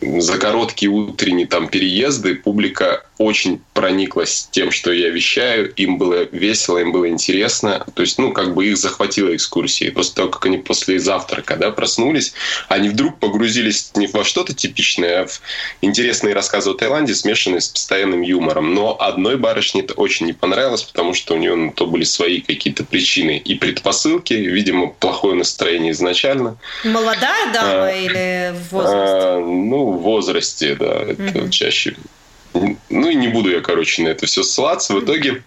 [0.00, 6.78] за короткие утренние там переезды публика очень прониклась тем, что я вещаю, им было весело,
[6.78, 9.90] им было интересно, то есть, ну, как бы их захватила экскурсия.
[9.92, 12.34] После того, как они после завтрака, да, проснулись,
[12.68, 15.40] они вдруг погрузились не во что-то типичное, а в
[15.80, 18.74] интересные рассказы о Таиланде, смешанные с постоянным юмором.
[18.74, 22.40] Но одной барышне это очень не понравилось, потому что у нее на то были свои
[22.40, 26.56] какие-то причины и предпосылки, видимо, плохое настроение изначально.
[26.84, 28.96] Молодая дама а, или в возрасте?
[28.98, 31.96] А, ну, в возрасте, да, это mm чаще
[32.96, 34.94] ну и не буду я, короче, на это все ссылаться.
[34.94, 35.42] В итоге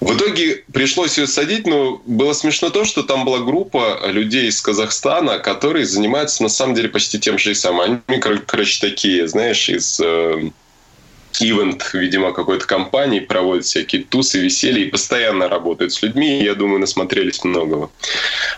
[0.00, 4.60] в итоге пришлось ее садить, но было смешно то, что там была группа людей из
[4.60, 8.02] Казахстана, которые занимаются на самом деле почти тем же и самым.
[8.06, 10.50] Они, короче, такие, знаешь, из э,
[11.40, 16.42] ивент, видимо, какой-то компании, проводят всякие тусы, веселья и постоянно работают с людьми.
[16.42, 17.90] Я думаю, насмотрелись многого.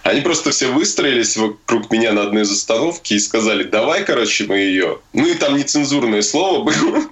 [0.02, 4.58] Они просто все выстроились вокруг меня на одной из остановки и сказали, давай, короче, мы
[4.58, 4.98] ее.
[5.12, 7.04] Ну и там нецензурное слово было.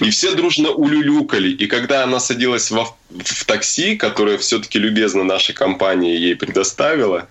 [0.00, 1.50] И все дружно улюлюкали.
[1.50, 7.28] И когда она садилась в, в такси, которое все-таки любезно наша компания ей предоставила,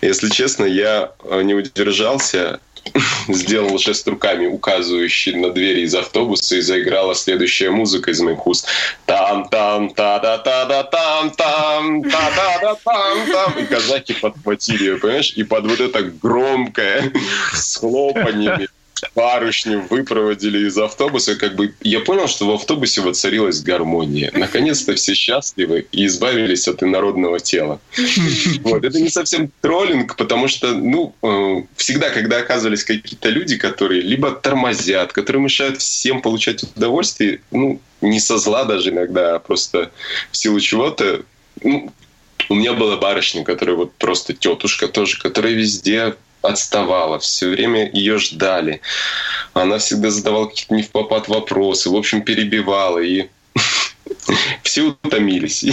[0.00, 2.60] если честно, я не удержался
[3.28, 8.68] сделал жест руками, указывающий на двери из автобуса, и заиграла следующая музыка из моих уст.
[9.06, 13.58] Там, там, та да та да там, там, та да да там, там.
[13.58, 15.32] И казаки подхватили ее, понимаешь?
[15.36, 17.12] И под вот это громкое
[17.52, 18.68] с хлопаньями
[19.14, 24.30] барышню выпроводили из автобуса, как бы я понял, что в автобусе воцарилась гармония.
[24.34, 27.80] Наконец-то все счастливы и избавились от инородного тела.
[28.60, 28.84] Вот.
[28.84, 34.30] Это не совсем троллинг, потому что, ну, э, всегда, когда оказывались какие-то люди, которые либо
[34.32, 39.90] тормозят, которые мешают всем получать удовольствие, ну, не со зла даже иногда, а просто
[40.30, 41.22] в силу чего-то,
[41.62, 41.92] ну,
[42.48, 48.18] у меня была барышня, которая вот просто тетушка тоже, которая везде отставала, все время ее
[48.18, 48.80] ждали.
[49.54, 52.98] Она всегда задавала какие-то не в попад вопросы, в общем, перебивала.
[52.98, 53.28] И
[54.62, 55.64] все утомились.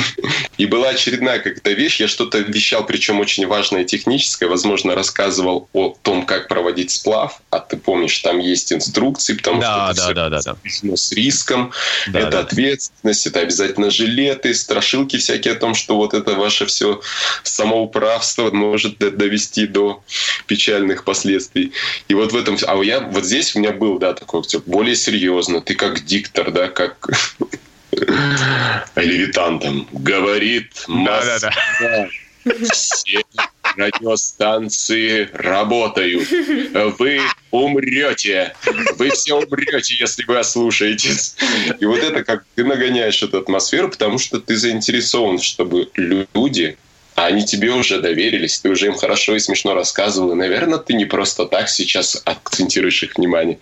[0.58, 5.96] И была очередная какая-то вещь, я что-то вещал, причем очень важное техническое, возможно, рассказывал о
[6.02, 10.30] том, как проводить сплав, а ты помнишь, там есть инструкции, потому да, что да, это
[10.30, 11.72] да, все да, с риском,
[12.08, 12.40] да, это да.
[12.40, 17.02] ответственность, это обязательно жилеты, страшилки всякие о том, что вот это ваше все
[17.44, 20.04] самоуправство может довести до
[20.48, 21.72] печальных последствий.
[22.08, 22.58] И вот в этом...
[22.68, 25.62] А я вот здесь у меня был, да, такой более серьезно.
[25.62, 27.10] Ты как диктор, да, как
[28.96, 31.40] Левитантом говорит Москва.
[31.40, 32.10] Да, да,
[32.46, 32.56] да.
[32.72, 33.24] Все
[33.78, 36.30] радиостанции работают.
[37.00, 38.54] Вы умрете.
[38.98, 41.36] Вы все умрете, если вы ослушаетесь.
[41.80, 46.78] И вот это как ты нагоняешь эту атмосферу, потому что ты заинтересован, чтобы люди
[47.16, 50.94] а они тебе уже доверились, ты уже им хорошо и смешно рассказывал, и, наверное, ты
[50.94, 53.60] не просто так сейчас акцентируешь их внимание.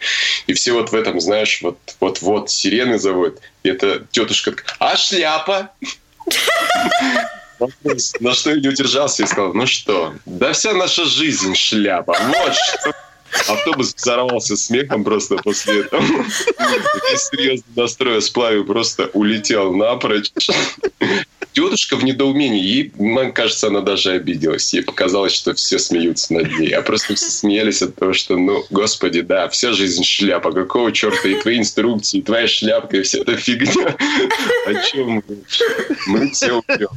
[0.48, 4.96] И все вот в этом, знаешь, вот вот, вот сирены заводят, и эта тетушка а
[4.98, 5.72] шляпа?
[8.20, 12.54] На что я не удержался и сказал, ну что, да вся наша жизнь шляпа, вот
[12.54, 12.94] что
[13.48, 16.02] Автобус взорвался смехом просто после этого.
[16.02, 20.32] Весь серьезный настрой сплавил просто улетел напрочь.
[21.54, 22.62] Тетушка в недоумении.
[22.62, 24.74] Ей, мне кажется, она даже обиделась.
[24.74, 26.70] Ей показалось, что все смеются над ней.
[26.72, 30.52] А просто все смеялись от того, что, ну, господи, да, вся жизнь шляпа.
[30.52, 33.96] Какого черта и твои инструкции, и твоя шляпка, и вся эта фигня.
[34.65, 35.24] О чем мы?
[36.08, 36.89] Мы все умрем.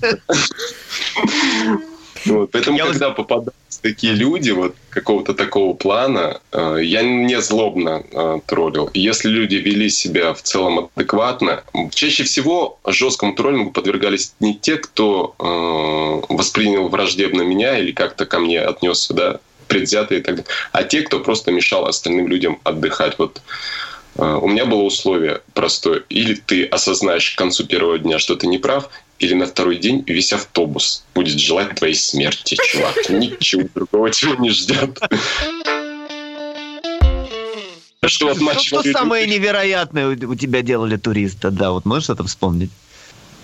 [2.27, 3.55] Вот, поэтому, я когда вот...
[3.85, 8.89] такие люди вот какого-то такого плана, э, я не злобно э, троллил.
[8.95, 15.35] Если люди вели себя в целом адекватно, чаще всего жесткому троллингу подвергались не те, кто
[15.39, 20.83] э, воспринял враждебно меня или как-то ко мне отнесся, да, предвзятые и так далее, а
[20.83, 23.19] те, кто просто мешал остальным людям отдыхать.
[23.19, 23.43] Вот
[24.17, 26.05] у меня было условие простое.
[26.09, 30.05] Или ты осознаешь к концу первого дня, что ты не прав, или на второй день
[30.07, 32.97] весь автобус будет желать твоей смерти, чувак.
[33.09, 34.99] Ничего другого тебя не ждет.
[38.07, 41.51] Что, что, что самое невероятное у тебя делали туристы?
[41.51, 42.71] Да, вот можешь это вспомнить?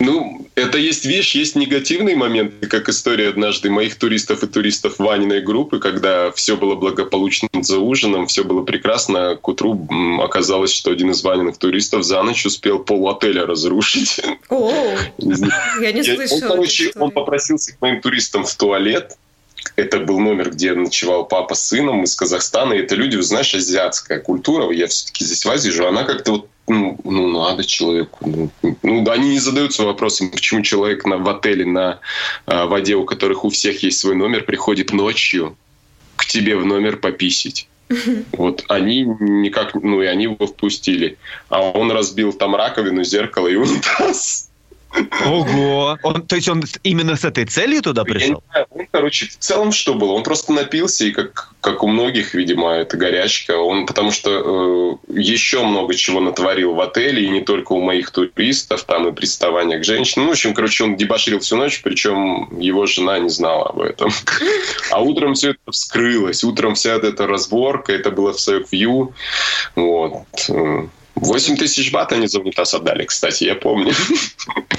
[0.01, 5.43] Ну, это есть вещь, есть негативные моменты, как история однажды моих туристов и туристов Ваниной
[5.43, 9.37] группы, когда все было благополучно за ужином, все было прекрасно.
[9.37, 9.87] К утру
[10.23, 14.23] оказалось, что один из Ваниных туристов за ночь успел пол отеля разрушить.
[14.49, 14.73] О,
[15.19, 16.45] я не слышала.
[16.45, 19.19] Он, короче, он попросился к моим туристам в туалет,
[19.77, 22.73] это был номер, где ночевал папа с сыном из Казахстана.
[22.75, 24.71] И это люди, знаешь, азиатская культура.
[24.73, 25.89] Я все-таки здесь в Азии живу.
[25.89, 28.19] Она как-то вот ну, ну надо человеку.
[28.25, 28.51] Ну,
[28.83, 31.99] ну, они не задаются вопросом, почему человек на, в отеле на
[32.47, 35.57] э, воде, у которых у всех есть свой номер, приходит ночью
[36.17, 37.69] к тебе в номер пописить.
[38.33, 41.19] Вот они никак, ну и они его впустили.
[41.49, 44.47] А он разбил там раковину, зеркало и унитаз.
[45.25, 45.99] Ого!
[46.03, 48.43] Он, то есть он именно с этой целью туда пришел?
[48.55, 50.13] Я он, короче, в целом что было?
[50.13, 53.57] Он просто напился, и как, как у многих, видимо, это горячка.
[53.59, 58.11] Он, потому что э, еще много чего натворил в отеле, и не только у моих
[58.11, 60.27] туристов, там и приставания к женщинам.
[60.27, 64.11] Ну, в общем, короче, он дебоширил всю ночь, причем его жена не знала об этом.
[64.91, 66.43] А утром все это вскрылось.
[66.43, 69.13] Утром вся эта разборка, это было в View.
[69.77, 70.51] Вот.
[71.15, 73.93] 8 тысяч бат они за унитаз отдали, кстати, я помню.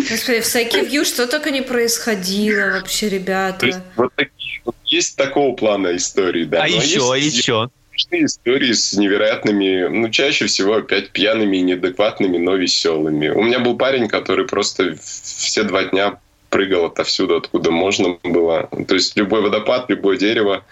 [0.09, 3.59] Господи, в Сайкивью что только не происходило вообще, ребята.
[3.59, 6.63] То есть, вот такие, вот есть такого плана истории, да.
[6.63, 7.69] А Но еще, есть, еще?
[8.11, 13.29] истории с невероятными, ну, чаще всего опять пьяными и неадекватными, но веселыми.
[13.29, 18.69] У меня был парень, который просто все два дня прыгал отовсюду, откуда можно было.
[18.87, 20.65] То есть любой водопад, любое дерево,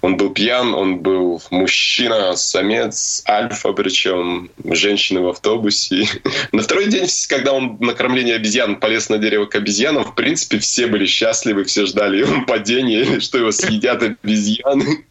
[0.00, 6.06] он был пьян, он был мужчина, самец, альфа, причем женщины в автобусе.
[6.52, 10.58] На второй день, когда он на кормление обезьян полез на дерево к обезьянам, в принципе,
[10.58, 15.04] все были счастливы, все ждали его падения, что его съедят обезьяны.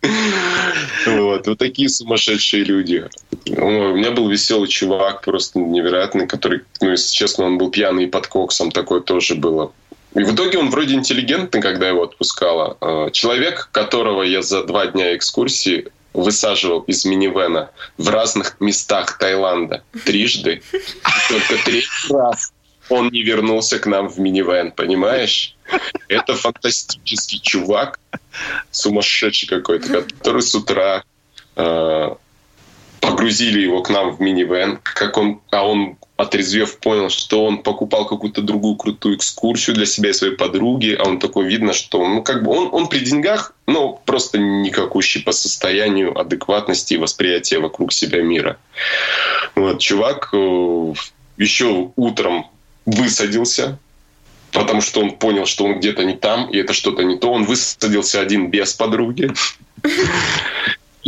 [1.06, 3.06] Вот, вот такие сумасшедшие люди.
[3.47, 8.28] У меня был веселый чувак, просто невероятный, который, ну, если честно, он был пьяный под
[8.28, 9.71] коксом, такое тоже было.
[10.15, 12.78] И в итоге он вроде интеллигентный, когда его отпускала.
[12.82, 19.84] А, человек, которого я за два дня экскурсии высаживал из минивэна в разных местах Таиланда
[20.06, 20.62] трижды.
[20.74, 22.52] И только третий раз
[22.89, 25.56] он не вернулся к нам в минивэн, понимаешь?
[26.08, 28.00] Это фантастический чувак,
[28.72, 31.04] сумасшедший какой-то, который с утра
[31.56, 32.10] э,
[33.00, 38.06] погрузили его к нам в минивэн, как он, а он отрезвев, понял, что он покупал
[38.08, 42.24] какую-то другую крутую экскурсию для себя и своей подруги, а он такой видно, что ну,
[42.24, 47.94] как бы он, он при деньгах, но просто никакущий по состоянию адекватности и восприятия вокруг
[47.94, 48.58] себя мира.
[49.56, 50.94] Вот, чувак э,
[51.38, 52.48] еще утром
[52.86, 53.78] высадился,
[54.52, 57.32] потому что он понял, что он где-то не там, и это что-то не то.
[57.32, 59.32] Он высадился один без подруги.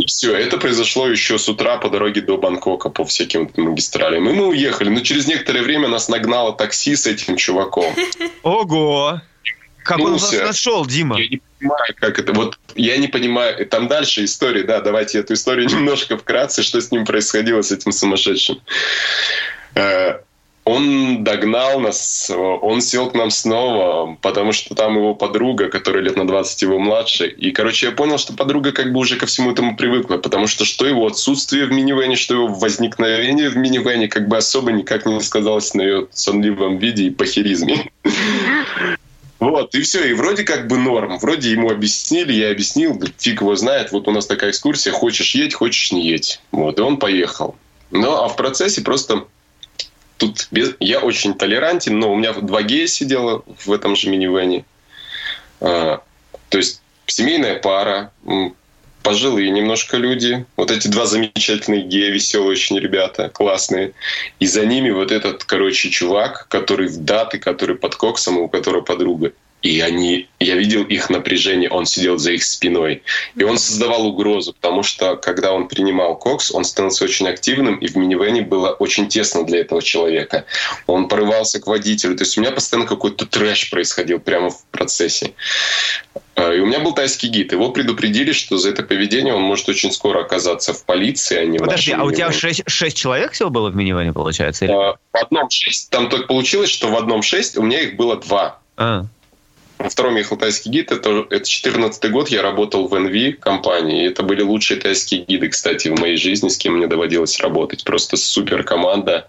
[0.00, 4.26] И все, это произошло еще с утра по дороге до Бангкока по всяким магистралям.
[4.30, 4.88] И мы уехали.
[4.88, 7.94] Но через некоторое время нас нагнало такси с этим чуваком.
[8.42, 9.20] Ого!
[9.84, 11.20] Как он вас нашел, Дима?
[11.20, 12.32] Я не понимаю, как это.
[12.32, 13.66] Вот я не понимаю.
[13.66, 17.92] Там дальше история, да, давайте эту историю немножко вкратце, что с ним происходило, с этим
[17.92, 18.62] сумасшедшим.
[20.70, 26.16] Он догнал нас, он сел к нам снова, потому что там его подруга, которая лет
[26.16, 27.26] на 20 его младше.
[27.26, 30.64] И, короче, я понял, что подруга как бы уже ко всему этому привыкла, потому что
[30.64, 35.20] что его отсутствие в минивэне, что его возникновение в минивэне как бы особо никак не
[35.20, 37.90] сказалось на ее сонливом виде и похеризме.
[39.40, 41.18] Вот, и все, и вроде как бы норм.
[41.18, 45.54] Вроде ему объяснили, я объяснил, фиг его знает, вот у нас такая экскурсия, хочешь едь,
[45.54, 46.40] хочешь не едь.
[46.52, 47.56] Вот, и он поехал.
[47.90, 49.24] Ну, а в процессе просто
[50.20, 50.74] тут без...
[50.80, 54.64] я очень толерантен, но у меня два гея сидело в этом же минивэне.
[55.60, 56.02] А,
[56.50, 58.12] то есть семейная пара,
[59.02, 63.92] пожилые немножко люди, вот эти два замечательные гея, веселые очень ребята, классные.
[64.40, 68.82] И за ними вот этот, короче, чувак, который в даты, который под коксом, у которого
[68.82, 69.32] подруга.
[69.62, 73.02] И они, я видел их напряжение, он сидел за их спиной.
[73.36, 77.86] И он создавал угрозу, потому что когда он принимал кокс, он становился очень активным, и
[77.86, 80.46] в минивене было очень тесно для этого человека.
[80.86, 82.16] Он порывался к водителю.
[82.16, 85.32] То есть у меня постоянно какой-то трэш происходил прямо в процессе.
[86.36, 87.52] А, и у меня был тайский гид.
[87.52, 91.58] Его предупредили, что за это поведение он может очень скоро оказаться в полиции, а не
[91.58, 94.64] Подожди, в а у тебя шесть, шесть человек всего было в минивене, получается?
[94.64, 94.72] Или?
[94.72, 95.90] А, в одном шесть.
[95.90, 98.58] Там так получилось, что в одном шесть, у меня их было два.
[98.76, 99.04] А.
[99.80, 100.92] Во втором ехал тайский гид.
[100.92, 102.28] Это, это 14 год.
[102.28, 104.06] Я работал в NV компании.
[104.06, 107.82] Это были лучшие тайские гиды, кстати, в моей жизни, с кем мне доводилось работать.
[107.82, 109.28] Просто супер команда.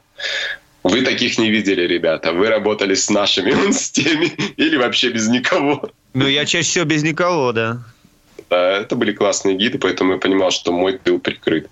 [0.84, 2.34] Вы таких не видели, ребята.
[2.34, 4.26] Вы работали с нашими, с теми,
[4.58, 5.90] или вообще без никого.
[6.14, 7.80] Ну, я чаще всего без никого, да.
[8.56, 11.70] Это были классные гиды, поэтому я понимал, что мой тыл прикрыт.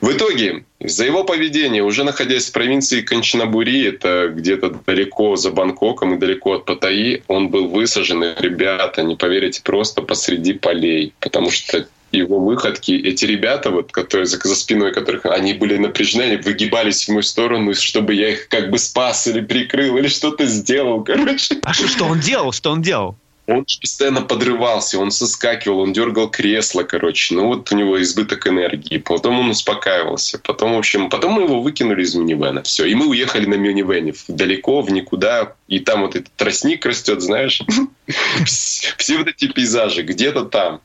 [0.00, 6.14] В итоге, за его поведение, уже находясь в провинции Канчанабури, это где-то далеко за Бангкоком
[6.14, 11.50] и далеко от Паттайи, он был высажен, и ребята, не поверите, просто посреди полей, потому
[11.50, 16.36] что его выходки, эти ребята, вот, которые за, за спиной которых они были напряжены, они
[16.36, 21.04] выгибались в мою сторону, чтобы я их как бы спас или прикрыл, или что-то сделал,
[21.04, 21.58] короче.
[21.62, 22.52] А что, что он делал?
[22.52, 23.16] Что он делал?
[23.46, 27.34] Он постоянно подрывался, он соскакивал, он дергал кресло, короче.
[27.34, 28.98] Ну вот у него избыток энергии.
[28.98, 30.38] Потом он успокаивался.
[30.38, 32.62] Потом, в общем, потом мы его выкинули из минивэна.
[32.62, 32.84] Все.
[32.84, 35.54] И мы уехали на минивэне далеко, в никуда.
[35.66, 37.62] И там вот этот тростник растет, знаешь.
[38.44, 40.80] Все вот эти пейзажи где-то там.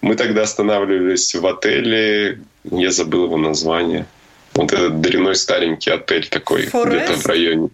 [0.00, 2.40] Мы тогда останавливались в отеле.
[2.70, 4.06] Я забыл его название.
[4.54, 7.70] Вот этот дряной старенький отель такой где-то в районе.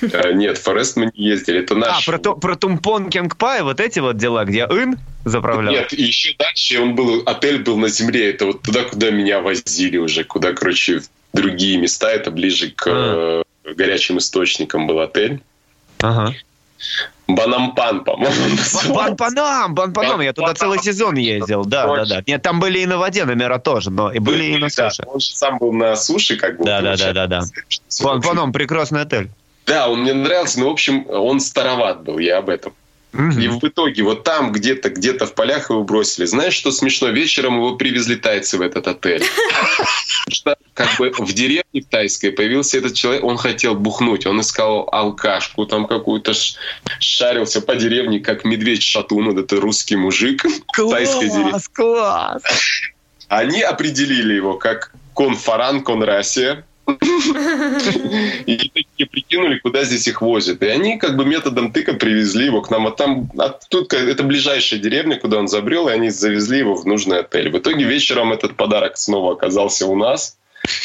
[0.00, 2.08] Э, нет, Форест мы не ездили, это наш.
[2.08, 5.72] А, про, про Тумпон Кенгпай, вот эти вот дела, где Ин заправлял?
[5.72, 9.40] Нет, и еще дальше он был, отель был на земле, это вот туда, куда меня
[9.40, 13.42] возили уже, куда, короче, другие места, это ближе к а.
[13.64, 15.40] Э, горячим источникам был отель.
[16.00, 16.34] Ага.
[17.28, 18.34] Банампан, по-моему.
[18.94, 22.22] Банпанам, Банпанам, я туда целый сезон ездил, да, да, да.
[22.26, 25.04] Нет, там были и на воде номера тоже, но и были и на суше.
[25.06, 26.64] Он же сам был на суше, как бы.
[26.64, 27.42] Да, да, да, да, да.
[28.02, 29.30] Банпанам, прекрасный отель.
[29.70, 32.72] Да, он мне нравился, но, в общем, он староват был, я об этом.
[33.12, 36.24] И в итоге вот там где-то, где-то в полях его бросили.
[36.26, 37.08] Знаешь, что смешно?
[37.08, 39.22] Вечером его привезли тайцы в этот отель.
[40.28, 44.88] Что как бы в деревне в тайской появился этот человек, он хотел бухнуть, он искал
[44.90, 46.32] алкашку там какую-то,
[46.98, 51.60] шарился по деревне, как медведь-шатун, вот это русский мужик класс, тайской деревне.
[51.72, 52.42] Класс,
[53.28, 56.64] Они определили его как конфаран конрасия,
[58.46, 60.62] и такие прикинули, куда здесь их возят.
[60.62, 62.86] И они как бы методом тыка привезли его к нам.
[62.86, 66.84] А там, а тут это ближайшая деревня, куда он забрел, и они завезли его в
[66.86, 67.50] нужный отель.
[67.50, 70.36] В итоге вечером этот подарок снова оказался у нас.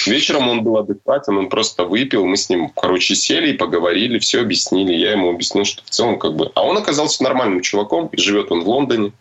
[0.05, 4.41] Вечером он был адекватен, он просто выпил, мы с ним, короче, сели и поговорили, все
[4.41, 4.93] объяснили.
[4.93, 6.51] Я ему объяснил, что в целом как бы...
[6.55, 9.11] А он оказался нормальным чуваком, и живет он в Лондоне.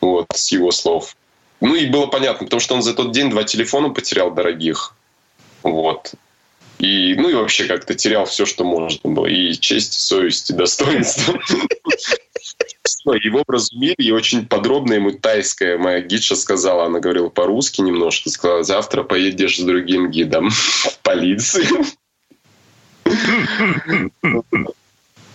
[0.00, 1.16] Вот, с его слов.
[1.60, 4.94] Ну и было понятно, потому что он за тот день два телефона потерял дорогих.
[5.70, 6.14] Вот.
[6.78, 9.26] И, ну и вообще как-то терял все, что можно было.
[9.26, 11.38] И честь, и совесть, и достоинство.
[13.22, 17.28] И в образ в мире, и очень подробно ему тайская моя гидша сказала, она говорила
[17.28, 21.84] по-русски немножко, сказала, завтра поедешь с другим гидом в полицию.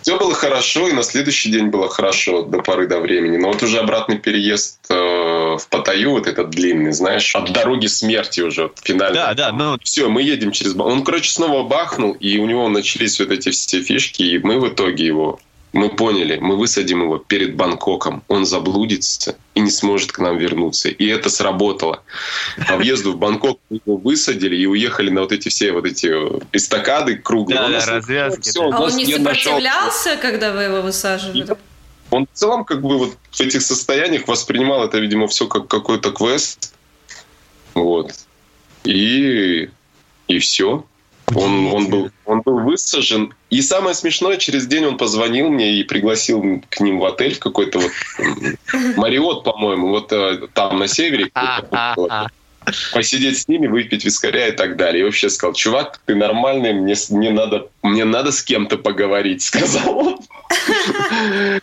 [0.02, 3.38] Все было хорошо, и на следующий день было хорошо до поры до времени.
[3.38, 4.94] Но вот уже обратный переезд э,
[5.58, 9.16] в Паттайю, вот этот длинный, знаешь, от дороги смерти уже, финально.
[9.16, 9.78] Да, да, ну...
[9.84, 10.76] Все, мы едем через...
[10.76, 14.68] Он, короче, снова бахнул, и у него начались вот эти все фишки, и мы в
[14.70, 15.40] итоге его
[15.74, 20.90] мы поняли, мы высадим его перед Бангкоком, он заблудится и не сможет к нам вернуться.
[20.90, 22.04] И это сработало.
[22.68, 26.08] По въезду в Бангкок мы его высадили и уехали на вот эти все вот эти
[26.52, 27.62] эстакады круглые.
[27.62, 28.50] Да, да, развязки.
[28.50, 30.22] Все, а он не сопротивлялся, нашел...
[30.22, 31.48] когда вы его высаживали?
[32.12, 36.12] Он в целом как бы вот в этих состояниях воспринимал это, видимо, все как какой-то
[36.12, 36.74] квест.
[37.74, 38.14] Вот.
[38.84, 39.70] И,
[40.28, 40.86] и все.
[41.34, 43.34] Он, он, был, он был высажен.
[43.50, 47.80] И самое смешное, через день он позвонил мне и пригласил к ним в отель какой-то
[47.80, 47.92] вот
[48.98, 51.32] Мариот, по-моему, вот э, там на севере
[52.94, 55.02] посидеть с ними, выпить вискаря и так далее.
[55.02, 59.98] И вообще сказал, чувак, ты нормальный, мне, мне, надо, мне надо с кем-то поговорить, сказал
[59.98, 60.20] он.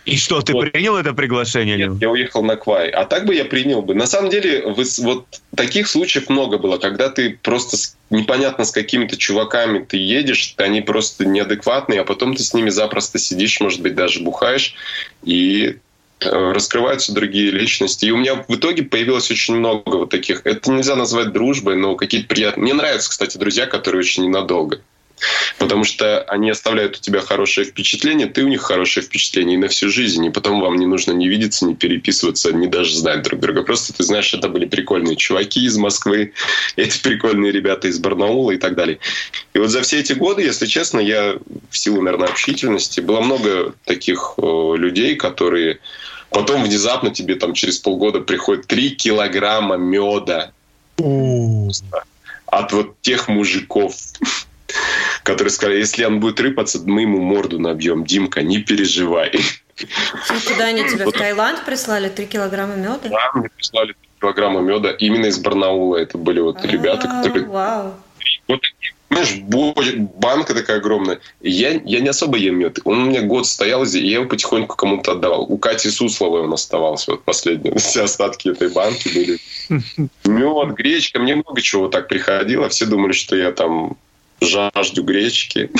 [0.04, 0.72] И что, ты вот.
[0.72, 1.76] принял это приглашение?
[1.76, 2.88] Нет, я уехал на Квай.
[2.88, 3.94] А так бы я принял бы.
[3.94, 8.70] На самом деле, вы, вот таких случаев много было, когда ты просто с, непонятно с
[8.70, 13.80] какими-то чуваками ты едешь, они просто неадекватные, а потом ты с ними запросто сидишь, может
[13.82, 14.74] быть, даже бухаешь,
[15.22, 15.76] и
[16.20, 18.06] раскрываются другие личности.
[18.06, 20.42] И у меня в итоге появилось очень много вот таких.
[20.44, 22.62] Это нельзя назвать дружбой, но какие-то приятные...
[22.62, 24.80] Мне нравятся, кстати, друзья, которые очень ненадолго.
[25.58, 29.68] Потому что они оставляют у тебя хорошее впечатление, ты у них хорошее впечатление и на
[29.68, 30.24] всю жизнь.
[30.24, 33.62] И потом вам не нужно не видеться, не переписываться, не даже знать друг друга.
[33.62, 36.32] Просто ты знаешь, это были прикольные чуваки из Москвы,
[36.76, 38.98] эти прикольные ребята из Барнаула и так далее.
[39.54, 41.36] И вот за все эти годы, если честно, я
[41.70, 45.80] в силу, наверное, общительности, было много таких э, людей, которые
[46.30, 50.52] потом внезапно тебе там через полгода приходит 3 килограмма меда
[52.46, 53.94] от вот тех мужиков,
[55.22, 58.04] которые сказали, если он будет рыпаться, мы ему морду набьем.
[58.04, 59.30] Димка, не переживай.
[59.30, 62.08] И куда они тебе, в Таиланд прислали?
[62.08, 62.98] Три килограмма меда?
[63.04, 65.96] Да, мне прислали 3 килограмма меда именно из Барнаула.
[65.96, 67.46] Это были вот ребята, которые...
[67.46, 67.94] Вау.
[68.48, 68.60] Вот,
[69.10, 69.36] знаешь,
[70.16, 71.20] банка такая огромная.
[71.40, 72.78] Я, я не особо ем мед.
[72.84, 75.42] Он у меня год стоял здесь, и я его потихоньку кому-то отдавал.
[75.48, 77.12] У Кати Сусловой он оставался.
[77.12, 79.38] Вот последние все остатки этой банки были.
[80.24, 82.68] Мед, гречка, мне много чего так приходило.
[82.68, 83.96] Все думали, что я там
[84.40, 85.70] жажду гречки.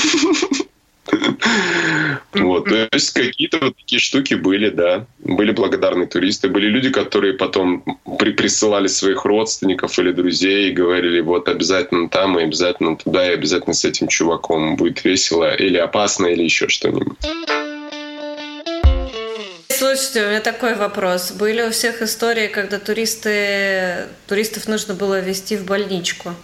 [2.34, 5.06] Вот, то есть какие-то вот такие штуки были, да.
[5.20, 6.48] Были благодарные туристы.
[6.48, 7.82] Были люди, которые потом
[8.18, 13.34] при присылали своих родственников или друзей и говорили, вот обязательно там, и обязательно туда, и
[13.34, 17.16] обязательно с этим чуваком будет весело, или опасно, или еще что-нибудь.
[19.70, 21.32] Слушайте, у меня такой вопрос.
[21.32, 26.34] Были у всех истории, когда туристы, туристов нужно было везти в больничку?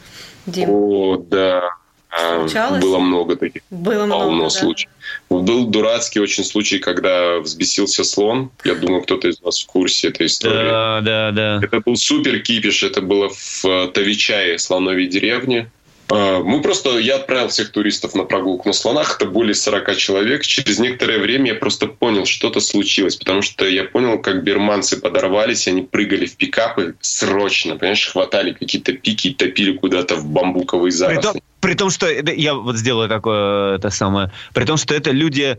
[0.47, 0.71] Дим?
[0.71, 1.69] О, да.
[2.17, 2.81] Случалось?
[2.83, 3.63] Было много таких.
[3.71, 4.51] Было много, Полно да.
[4.51, 4.91] случаев.
[5.31, 8.51] Был дурацкий очень случай, когда взбесился слон.
[8.65, 10.69] Я думаю, кто-то из вас в курсе этой истории.
[10.69, 11.61] Да, да, да.
[11.63, 12.83] Это был супер кипиш.
[12.83, 15.71] Это было в э, Тавичае, слоновой деревне.
[16.09, 20.43] А, мы просто, я отправил всех туристов на прогулку на слонах, это более 40 человек.
[20.43, 25.67] Через некоторое время я просто понял, что-то случилось, потому что я понял, как берманцы подорвались,
[25.69, 31.21] они прыгали в пикапы срочно, понимаешь, хватали какие-то пики и топили куда-то в бамбуковые заросли.
[31.21, 35.11] При том, при том, что я вот сделаю такое это самое, при том, что это
[35.11, 35.59] люди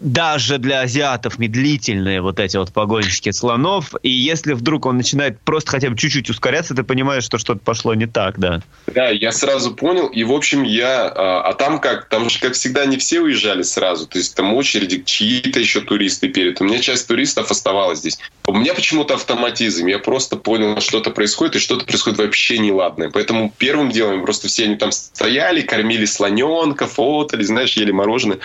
[0.00, 5.70] даже для азиатов медлительные вот эти вот погонщики слонов, и если вдруг он начинает просто
[5.70, 8.60] хотя бы чуть-чуть ускоряться, ты понимаешь, что что-то пошло не так, да.
[8.86, 11.08] Да, я сразу понял, и в общем я...
[11.08, 12.08] А, а там как?
[12.08, 16.28] Там же, как всегда, не все уезжали сразу, то есть там очереди, чьи-то еще туристы
[16.28, 16.60] перед.
[16.60, 18.18] У меня часть туристов оставалась здесь.
[18.46, 23.10] У меня почему-то автоматизм, я просто понял, что-то происходит, и что-то происходит вообще неладное.
[23.10, 28.38] Поэтому первым делом просто все они там стояли, кормили слоненка, фотали, знаешь, ели мороженое.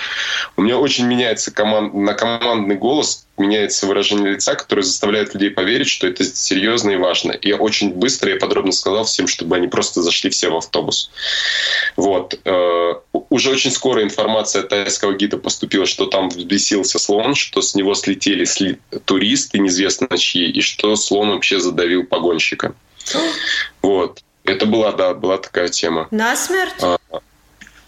[0.57, 5.49] У меня очень меняется меняется команд, на командный голос, меняется выражение лица, которое заставляет людей
[5.49, 7.31] поверить, что это серьезно и важно.
[7.31, 11.09] И я очень быстро и подробно сказал всем, чтобы они просто зашли все в автобус.
[11.95, 12.39] Вот.
[12.45, 12.93] Э,
[13.29, 17.95] уже очень скоро информация от тайского гида поступила, что там взбесился слон, что с него
[17.95, 18.77] слетели сли...
[19.05, 22.75] туристы, неизвестно чьи, и что слон вообще задавил погонщика.
[23.81, 24.21] Вот.
[24.43, 26.07] Это была, да, была такая тема.
[26.11, 26.73] Насмерть?
[26.81, 26.97] А,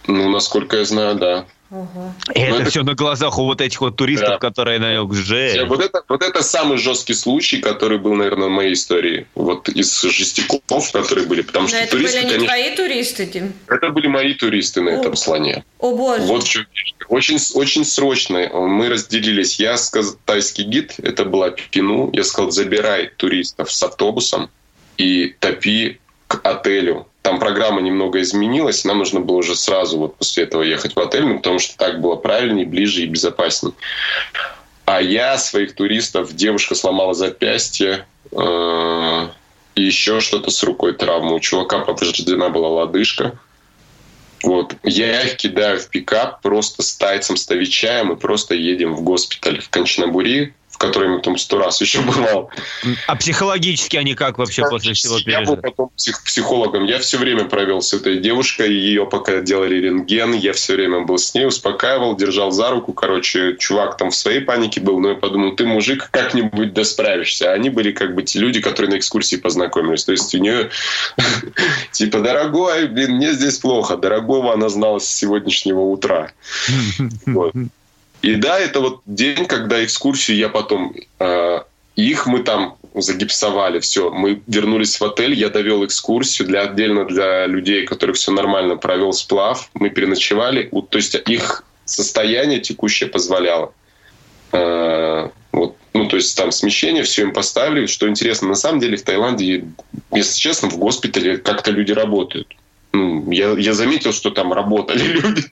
[0.08, 1.46] ну, насколько я знаю, да.
[1.72, 2.13] Ого.
[2.34, 4.38] И это, это все на глазах у вот этих вот туристов, да.
[4.38, 5.68] которые на жесть.
[5.68, 9.26] Вот это, вот это самый жесткий случай, который был, наверное, в моей истории.
[9.34, 11.41] Вот из жестяков, которые были.
[11.41, 13.53] Потому Но что это туристы, были не конечно, твои туристы, Дим?
[13.68, 14.93] Это были мои туристы на О.
[14.99, 15.66] этом слоне.
[15.80, 16.22] О боже.
[16.24, 16.66] Вот в чем
[17.09, 19.59] очень, очень срочно мы разделились.
[19.59, 24.49] Я сказал, тайский гид, это была Пину, я сказал, забирай туристов с автобусом
[24.97, 30.44] и топи к отелю там программа немного изменилась, нам нужно было уже сразу вот после
[30.44, 33.74] этого ехать в отель, ну, потому что так было правильнее, ближе и безопаснее.
[34.86, 39.28] А я своих туристов, девушка сломала запястье, э,
[39.74, 41.34] и еще что-то с рукой травма.
[41.34, 43.40] У чувака повреждена была лодыжка.
[44.44, 44.76] Вот.
[44.84, 47.50] Я их кидаю в пикап просто с тайцем, с
[48.12, 52.50] и просто едем в госпиталь в Канчнабури в которой мы там сто раз еще бывал.
[53.08, 55.32] А психологически они как вообще после всего пережили?
[55.32, 56.84] Я был потом псих психологом.
[56.84, 58.74] Я все время провел с этой девушкой.
[58.74, 60.34] Ее пока делали рентген.
[60.34, 62.92] Я все время был с ней, успокаивал, держал за руку.
[62.92, 65.00] Короче, чувак там в своей панике был.
[65.00, 67.52] Но я подумал, ты мужик, как-нибудь да справишься.
[67.52, 70.04] А они были как бы те люди, которые на экскурсии познакомились.
[70.04, 70.72] То есть у нее
[71.94, 73.96] типа, дорогой, блин, мне здесь плохо.
[73.96, 76.32] Дорогого она знала с сегодняшнего утра.
[77.26, 77.54] Вот.
[78.26, 80.96] И да, это вот день, когда экскурсию я потом...
[81.20, 81.60] Э,
[81.96, 84.10] их мы там загипсовали, все.
[84.10, 89.14] Мы вернулись в отель, я довел экскурсию для отдельно для людей, которых все нормально, провел
[89.14, 89.70] сплав.
[89.76, 90.72] Мы переночевали.
[90.90, 93.74] То есть их состояние текущее позволяло.
[94.52, 97.86] Э, вот, ну, то есть там смещение, все им поставили.
[97.86, 99.66] Что интересно, на самом деле в Таиланде,
[100.12, 102.48] если честно, в госпитале как-то люди работают.
[102.92, 105.44] Ну, я, я заметил, что там работали люди.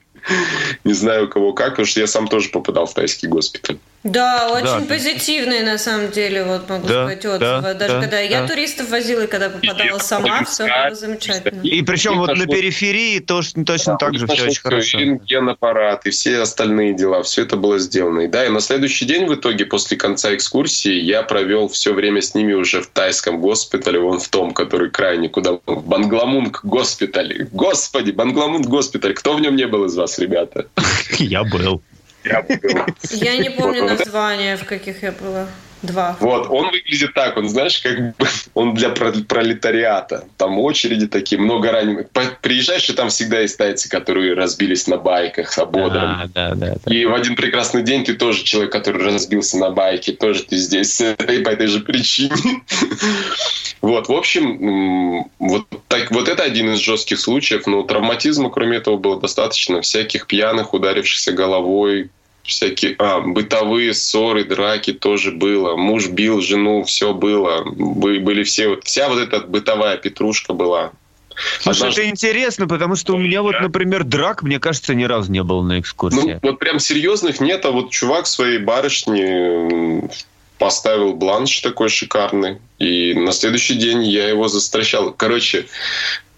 [0.84, 3.78] Не знаю, у кого как, потому что я сам тоже попадал в тайский госпиталь.
[4.04, 7.40] Да, очень да, позитивные на самом деле, вот могу да, сказать, отзывы.
[7.40, 8.20] Да, Даже да, когда да.
[8.20, 11.62] я туристов возила, и когда попадала и сама, все было замечательно.
[11.62, 14.98] И причем и вот на периферии тоже точно да, так же все очень хорошо.
[14.98, 18.20] Рентген-аппарат и все остальные дела, все это было сделано.
[18.20, 22.20] И да, и на следующий день в итоге, после конца экскурсии, я провел все время
[22.20, 25.58] с ними уже в тайском госпитале, вон в том, который крайне куда...
[25.64, 27.48] Бангламунг госпиталь.
[27.52, 29.14] Господи, Бангламунг госпиталь.
[29.14, 30.66] Кто в нем не был из вас, ребята?
[31.18, 31.80] Я был.
[32.24, 35.46] Я не помню названия, в каких я была.
[35.84, 36.16] Два.
[36.20, 40.24] Вот, он выглядит так, он, знаешь, как бы он для пролетариата.
[40.36, 42.06] Там очереди такие, много раненых.
[42.40, 46.24] Приезжаешь, и там всегда есть тайцы, которые разбились на байках, ободраны.
[46.24, 46.92] А, да, да, да.
[46.94, 51.00] И в один прекрасный день ты тоже человек, который разбился на байке, тоже ты здесь
[51.00, 52.34] этой, по этой же причине.
[53.80, 58.96] Вот, в общем, вот, так, вот это один из жестких случаев, но травматизма, кроме этого,
[58.96, 59.82] было достаточно.
[59.82, 62.08] Всяких пьяных, ударившихся головой,
[62.44, 65.76] всякие а, бытовые ссоры, драки тоже было.
[65.76, 67.64] Муж бил жену, все было.
[67.64, 70.92] Были все, вот, вся вот эта бытовая петрушка была.
[71.60, 72.02] Слушай, Однажды...
[72.02, 75.62] это интересно, потому что у меня вот, например, драк, мне кажется, ни разу не был
[75.62, 76.16] на экскурсии.
[76.16, 80.08] Ну, вот прям серьезных нет, а вот чувак своей барышни
[80.58, 85.12] поставил бланш такой шикарный, и на следующий день я его застращал.
[85.12, 85.66] Короче,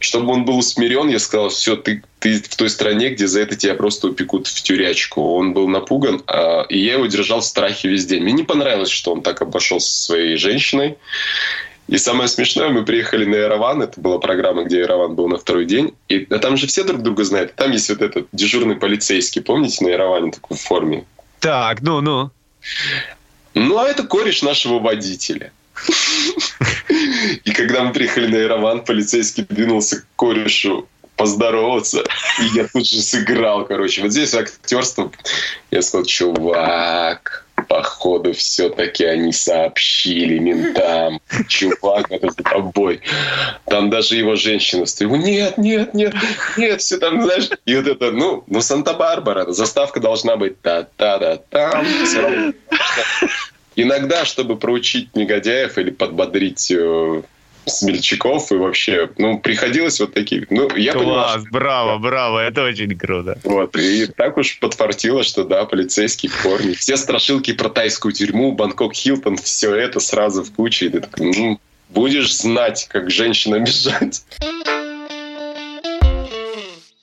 [0.07, 3.57] чтобы он был усмирен, я сказал, все, ты, ты в той стране, где за это
[3.57, 5.34] тебя просто упекут в тюрячку.
[5.34, 8.22] Он был напуган, а, и я его держал в страхе весь день.
[8.22, 10.96] Мне не понравилось, что он так обошелся со своей женщиной.
[11.88, 15.66] И самое смешное, мы приехали на Ярован, это была программа, где Ярован был на второй
[15.66, 17.54] день, и а там же все друг друга знают.
[17.57, 21.04] Там есть вот этот дежурный полицейский, помните, на Яроване такой в форме?
[21.40, 22.30] Так, ну-ну.
[23.54, 25.52] Ну, а это кореш нашего водителя.
[27.44, 32.04] И когда мы приехали на Ярован, полицейский двинулся к корешу поздороваться.
[32.40, 34.02] И я тут же сыграл, короче.
[34.02, 35.10] Вот здесь актерство.
[35.70, 41.20] Я сказал, чувак, походу, все-таки они сообщили ментам.
[41.48, 43.00] Чувак, это за тобой.
[43.64, 45.10] Там даже его женщина стоит.
[45.10, 46.14] Нет, нет, нет,
[46.56, 47.48] нет, все там, знаешь.
[47.64, 49.50] И вот это, ну, ну Санта-Барбара.
[49.52, 51.86] Заставка должна быть та-та-да-там.
[53.76, 57.22] Иногда, чтобы проучить негодяев или подбодрить э,
[57.66, 60.46] смельчаков и вообще, ну, приходилось вот такие...
[60.48, 63.38] Ну, я Класс, понимаю, браво, браво, это очень круто.
[63.44, 66.72] Вот, и так уж подфартило, что да, полицейский в форме.
[66.74, 70.86] Все страшилки про тайскую тюрьму, Бангкок Хилтон, все это сразу в куче.
[70.86, 71.60] И ты такой, ну,
[71.90, 74.24] будешь знать, как женщина бежать.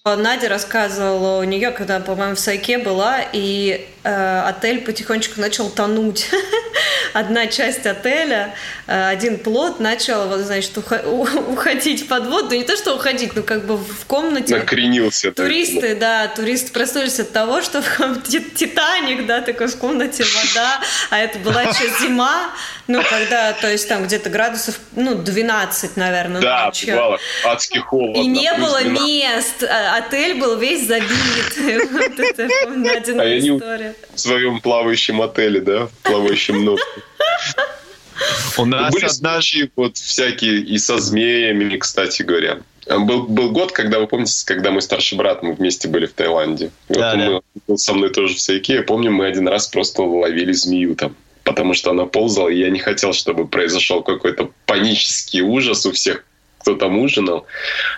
[0.06, 6.30] Надя рассказывала у нее, когда, по-моему, в Сайке была, и отель потихонечку начал тонуть.
[7.14, 8.56] Одна часть отеля,
[8.88, 12.48] э, один плод начал, вот, значит, уходить под воду.
[12.52, 14.56] Ну, не то, что уходить, но как бы в комнате.
[14.58, 15.32] Накренился.
[15.32, 18.24] Туристы, да, туристы проснулись от того, что в
[18.56, 20.80] Титаник, да, такой в комнате вода,
[21.10, 22.50] а это была еще зима,
[22.88, 26.96] ну, когда, то есть там где-то градусов, ну, 12, наверное, да, ночью.
[26.96, 28.22] бывало, адски холодно.
[28.22, 31.12] И не было мест, а, отель был весь забит.
[31.92, 32.50] Вот это,
[33.22, 36.84] а я не в своем плавающем отеле, да, в плавающем носу.
[38.58, 39.42] У нас Были одна...
[39.42, 42.60] случаи вот всякие и со змеями, кстати говоря.
[42.88, 46.70] Был, был год, когда, вы помните, когда мой старший брат, мы вместе были в Таиланде.
[46.90, 47.32] Да, вот да.
[47.32, 48.76] Он был со мной тоже в Сайке.
[48.76, 52.70] Я помню, мы один раз просто ловили змею там потому что она ползала, и я
[52.70, 56.24] не хотел, чтобы произошел какой-то панический ужас у всех,
[56.64, 57.46] кто там ужинал.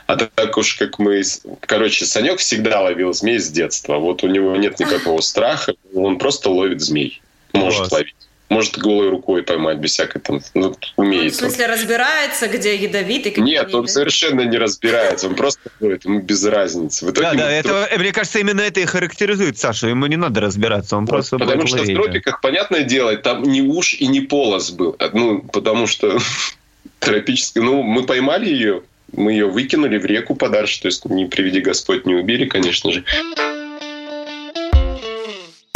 [0.08, 1.22] А так уж как мы...
[1.62, 3.98] Короче, Санек всегда ловил змей с детства.
[3.98, 7.22] Вот у него нет никакого страха, он просто ловит змей.
[7.54, 7.92] Может Класс.
[7.92, 8.16] ловить.
[8.48, 11.34] Может голой рукой поймать без всякой там, ну, умеет.
[11.34, 13.34] в смысле, разбирается, где ядовитый?
[13.38, 17.08] Нет, он совершенно не разбирается, он просто ловит, ему без разницы.
[17.08, 20.42] В итоге да, да, это, мне кажется, именно это и характеризует Сашу, ему не надо
[20.42, 24.06] разбираться, он вот, просто Потому что ловить, в тропиках, понятное дело, там ни уж и
[24.06, 26.20] не полос был, ну, потому что
[27.00, 27.62] тропический.
[27.62, 28.84] Ну, мы поймали ее,
[29.14, 33.04] мы ее выкинули в реку подальше, то есть не приведи Господь, не убили, конечно же.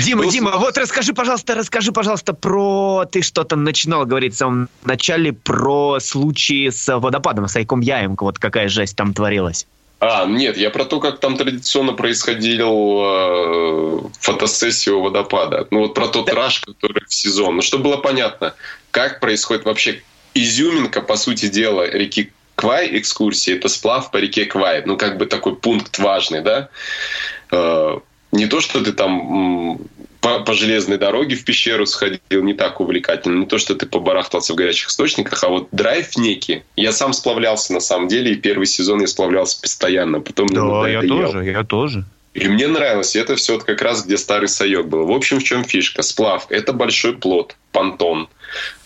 [0.09, 3.05] Дима, ну, Дима, вот расскажи, пожалуйста, расскажи, пожалуйста, про...
[3.11, 8.39] Ты что-то начинал говорить в самом начале про случаи с водопадом, с Айком Яемко, вот
[8.39, 9.67] какая жесть там творилась.
[9.99, 15.67] А, нет, я про то, как там традиционно происходил э, фотосессия у водопада.
[15.71, 16.35] Ну вот про тот да.
[16.35, 17.57] раш, который в сезон.
[17.57, 18.55] Ну, чтобы было понятно,
[18.91, 20.01] как происходит вообще
[20.33, 24.83] изюминка, по сути дела, реки Квай экскурсии, это сплав по реке Квай.
[24.85, 26.69] Ну, как бы такой пункт важный, да.
[27.51, 27.99] Э,
[28.33, 29.79] не то, что ты там
[30.21, 33.39] по, по железной дороге в пещеру сходил, не так увлекательно.
[33.39, 36.63] Не то, что ты побарахтался в горячих источниках, а вот драйв некий.
[36.75, 40.19] Я сам сплавлялся на самом деле, и первый сезон я сплавлялся постоянно.
[40.19, 42.03] Потом да, я тоже, я тоже.
[42.33, 43.15] И мне нравилось.
[43.15, 45.05] И это все вот как раз, где старый Сайок был.
[45.05, 46.03] В общем, в чем фишка?
[46.03, 48.29] Сплав– это большой плод, понтон,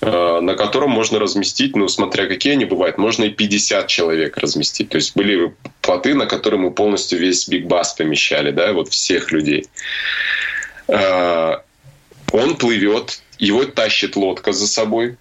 [0.01, 4.89] э, на котором можно разместить, ну, смотря какие они бывают, можно и 50 человек разместить.
[4.89, 9.31] То есть были плоты, на которые мы полностью весь Биг Бас помещали, да, вот всех
[9.31, 9.67] людей.
[10.87, 11.57] Э,
[12.31, 15.17] он плывет, его тащит лодка за собой,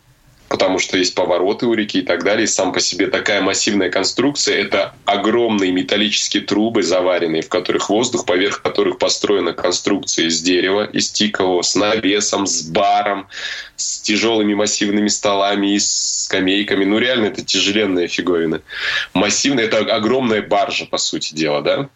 [0.52, 2.44] потому что есть повороты у реки и так далее.
[2.44, 8.26] И сам по себе такая массивная конструкция– это огромные металлические трубы заваренные, в которых воздух,
[8.26, 13.28] поверх которых построена конструкция из дерева, из тикового, с навесом, с баром,
[13.76, 16.84] с тяжелыми массивными столами и скамейками.
[16.84, 18.60] Ну, реально, это тяжеленная фиговина.
[19.14, 21.88] Массивная– это огромная баржа, по сути дела, да?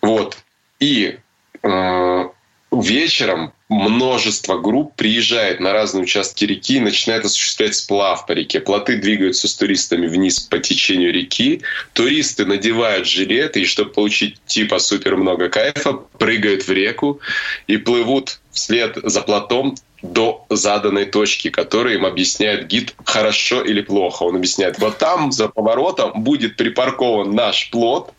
[0.00, 0.38] Вот.
[0.78, 1.18] И
[1.64, 2.24] э,
[2.70, 8.60] вечером множество групп приезжает на разные участки реки и начинает осуществлять сплав по реке.
[8.60, 11.62] Плоты двигаются с туристами вниз по течению реки.
[11.92, 17.20] Туристы надевают жилеты и, чтобы получить типа супер много кайфа, прыгают в реку
[17.66, 24.22] и плывут вслед за плотом до заданной точки, которую им объясняет гид хорошо или плохо.
[24.22, 28.12] Он объясняет, вот там за поворотом будет припаркован наш плот,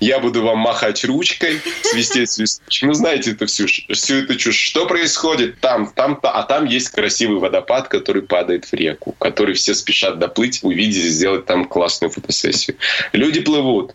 [0.00, 2.88] я буду вам махать ручкой, свистеть свисточком.
[2.88, 4.56] Ну, знаете это всю, всю эту чушь.
[4.56, 9.74] Что происходит там, там, а там есть красивый водопад, который падает в реку, который все
[9.74, 12.76] спешат доплыть, увидеть сделать там классную фотосессию.
[13.12, 13.94] Люди плывут.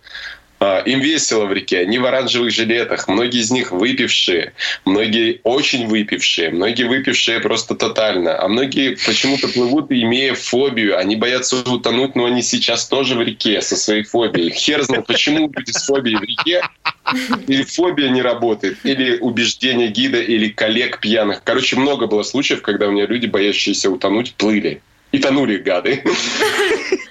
[0.68, 4.54] А, им весело в реке, они в оранжевых жилетах, многие из них выпившие,
[4.84, 11.58] многие очень выпившие, многие выпившие просто тотально, а многие почему-то плывут, имея фобию, они боятся
[11.58, 14.50] утонуть, но они сейчас тоже в реке со своей фобией.
[14.50, 16.64] Хер знает, почему люди с фобией в реке,
[17.48, 21.44] или фобия не работает, или убеждение гида, или коллег пьяных.
[21.44, 24.82] Короче, много было случаев, когда у меня люди, боящиеся утонуть, плыли.
[25.12, 26.04] И тонули, гады.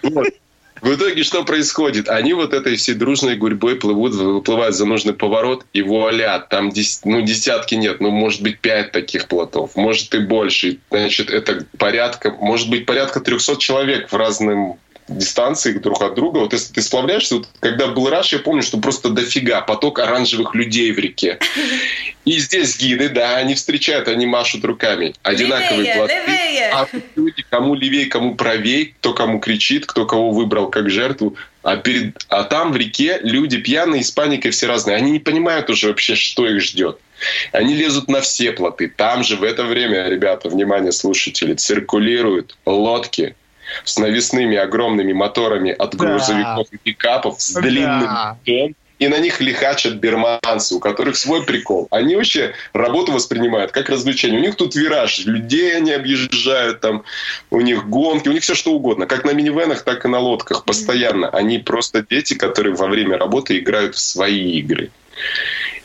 [0.85, 2.11] В итоге что происходит?
[2.11, 7.01] Они вот этой всей дружной гурьбой плывут, выплывают за нужный поворот, и вуаля, там дес,
[7.05, 10.77] ну, десятки нет, ну, может быть, пять таких плотов, может и больше.
[10.91, 14.79] Значит, это порядка, может быть, порядка 300 человек в разном
[15.09, 16.39] дистанции друг от друга.
[16.39, 20.55] Вот если ты сплавляешься, вот, когда был раш, я помню, что просто дофига поток оранжевых
[20.55, 21.39] людей в реке.
[22.25, 25.15] И здесь гиды, да, они встречают, они машут руками.
[25.23, 26.15] Одинаковые левее, плоты.
[26.27, 26.71] Левее.
[26.73, 31.37] А люди, кому левее, кому правее, кто кому кричит, кто кого выбрал как жертву.
[31.63, 34.97] А, перед, а там в реке люди пьяные, с паникой все разные.
[34.97, 36.99] Они не понимают уже вообще, что их ждет.
[37.53, 38.93] Они лезут на все плоты.
[38.95, 43.35] Там же в это время, ребята, внимание, слушатели, циркулируют лодки,
[43.85, 46.77] с навесными огромными моторами от грузовиков да.
[46.77, 48.37] и пикапов с длинным да.
[48.99, 51.89] и на них лихачат берманцы, у которых свой прикол.
[51.91, 54.39] Они вообще работу воспринимают как развлечение.
[54.39, 57.05] У них тут вираж, людей они объезжают, там,
[57.51, 59.07] у них гонки, у них все что угодно.
[59.07, 61.29] Как на минивенах, так и на лодках постоянно.
[61.29, 64.91] Они просто дети, которые во время работы играют в свои игры.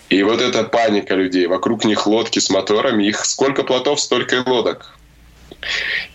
[0.10, 4.40] И вот эта паника людей, вокруг них лодки с моторами, их сколько плотов, столько и
[4.40, 4.99] лодок.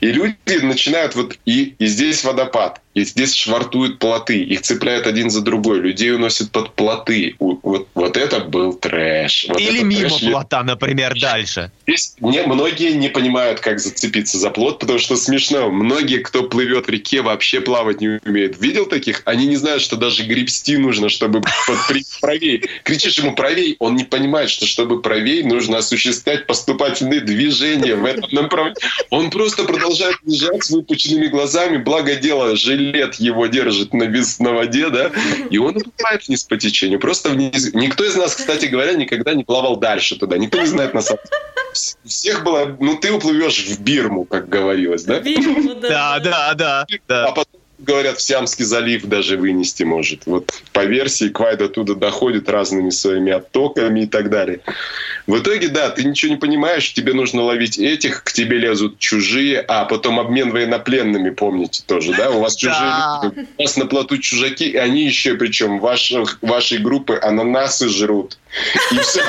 [0.01, 1.39] И люди начинают вот...
[1.45, 6.51] И, и здесь водопад, и здесь швартуют плоты, их цепляют один за другой, людей уносят
[6.53, 7.35] под плоты.
[7.41, 9.47] Вот, вот это был трэш.
[9.49, 10.21] Вот Или мимо трэш.
[10.21, 11.73] плота, например, дальше.
[11.87, 15.71] Здесь не, многие не понимают, как зацепиться за плот, потому что смешно.
[15.71, 18.61] Многие, кто плывет в реке, вообще плавать не умеют.
[18.61, 19.23] Видел таких?
[19.25, 21.43] Они не знают, что даже гребсти нужно, чтобы
[22.21, 22.63] правей.
[22.85, 28.31] Кричишь ему правей, он не понимает, что чтобы правей, нужно осуществлять поступательные движения в этом
[28.31, 28.79] направлении.
[29.11, 34.39] Он просто продолжает лежать с выпученными глазами, благо дело, жили лет его держит на, без,
[34.39, 35.11] на воде, да,
[35.51, 37.01] и он уплывает вниз по течению.
[37.01, 37.75] Просто вниз.
[37.75, 40.39] Никто из нас, кстати говоря, никогда не плавал дальше туда.
[40.39, 41.95] Никто не знает на самом деле.
[42.05, 45.19] Всех было, ну ты уплывешь в Бирму, как говорилось, да?
[45.21, 46.21] Бирму, да.
[46.21, 47.27] Да, да, да.
[47.27, 50.23] А потом говорят, в Сиамский залив даже вынести может.
[50.27, 54.61] Вот по версии Квайд оттуда доходит разными своими оттоками и так далее.
[55.27, 59.61] В итоге, да, ты ничего не понимаешь, тебе нужно ловить этих, к тебе лезут чужие,
[59.61, 62.31] а потом обмен военнопленными, помните тоже, да?
[62.31, 67.19] У вас чужие, у вас на плоту чужаки, и они еще, причем ваших, вашей группы
[67.21, 68.39] ананасы жрут.
[68.93, 69.23] И все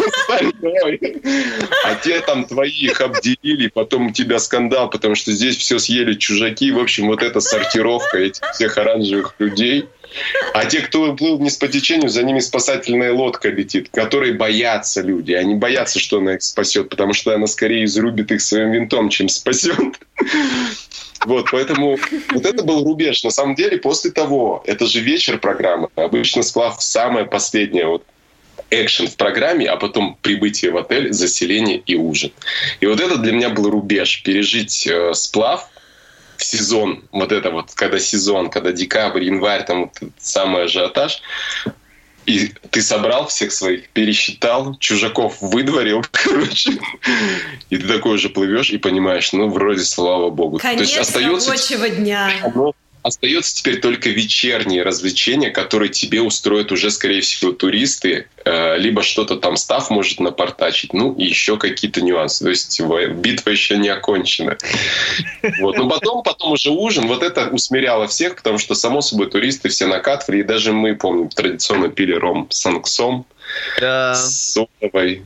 [1.83, 6.13] А те там твои их обделили, потом у тебя скандал, потому что здесь все съели
[6.13, 6.71] чужаки.
[6.71, 9.87] В общем, вот эта сортировка этих всех оранжевых людей.
[10.53, 15.33] А те, кто плыл вниз по течению, за ними спасательная лодка летит, которые боятся люди.
[15.33, 19.27] Они боятся, что она их спасет, потому что она скорее изрубит их своим винтом, чем
[19.29, 19.77] спасет.
[21.25, 21.97] Вот, поэтому
[22.31, 23.23] вот это был рубеж.
[23.23, 28.03] На самом деле, после того, это же вечер программы, обычно сплав самое последнее, вот
[28.69, 32.31] экшен в программе, а потом прибытие в отель, заселение и ужин.
[32.79, 34.21] И вот это для меня был рубеж.
[34.23, 35.69] Пережить э, сплав
[36.37, 41.21] в сезон, вот это вот, когда сезон, когда декабрь, январь, там вот самый ажиотаж,
[42.25, 46.71] и ты собрал всех своих, пересчитал, чужаков выдворил, короче.
[47.69, 50.57] И ты такой уже плывешь и понимаешь, ну, вроде, слава богу.
[50.57, 51.51] Конец То есть остается...
[51.51, 52.29] рабочего дня.
[53.05, 59.35] Остается теперь только вечерние развлечения, которые тебе устроят уже, скорее всего, туристы, э, либо что-то
[59.35, 62.43] там став может напортачить, ну и еще какие-то нюансы.
[62.43, 64.57] То есть битва еще не окончена.
[65.59, 65.77] Вот.
[65.77, 69.85] Но потом, потом уже ужин, вот это усмиряло всех, потому что, само собой, туристы все
[69.85, 73.27] накатывали, и даже мы, помню, традиционно пили ром с анксом,
[73.79, 74.15] Да.
[74.15, 75.21] с содовой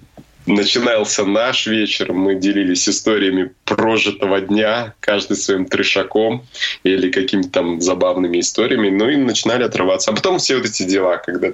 [0.45, 6.45] начинался наш вечер, мы делились историями прожитого дня, каждый своим трешаком
[6.83, 10.11] или какими-то там забавными историями, ну и начинали отрываться.
[10.11, 11.51] А потом все вот эти дела, когда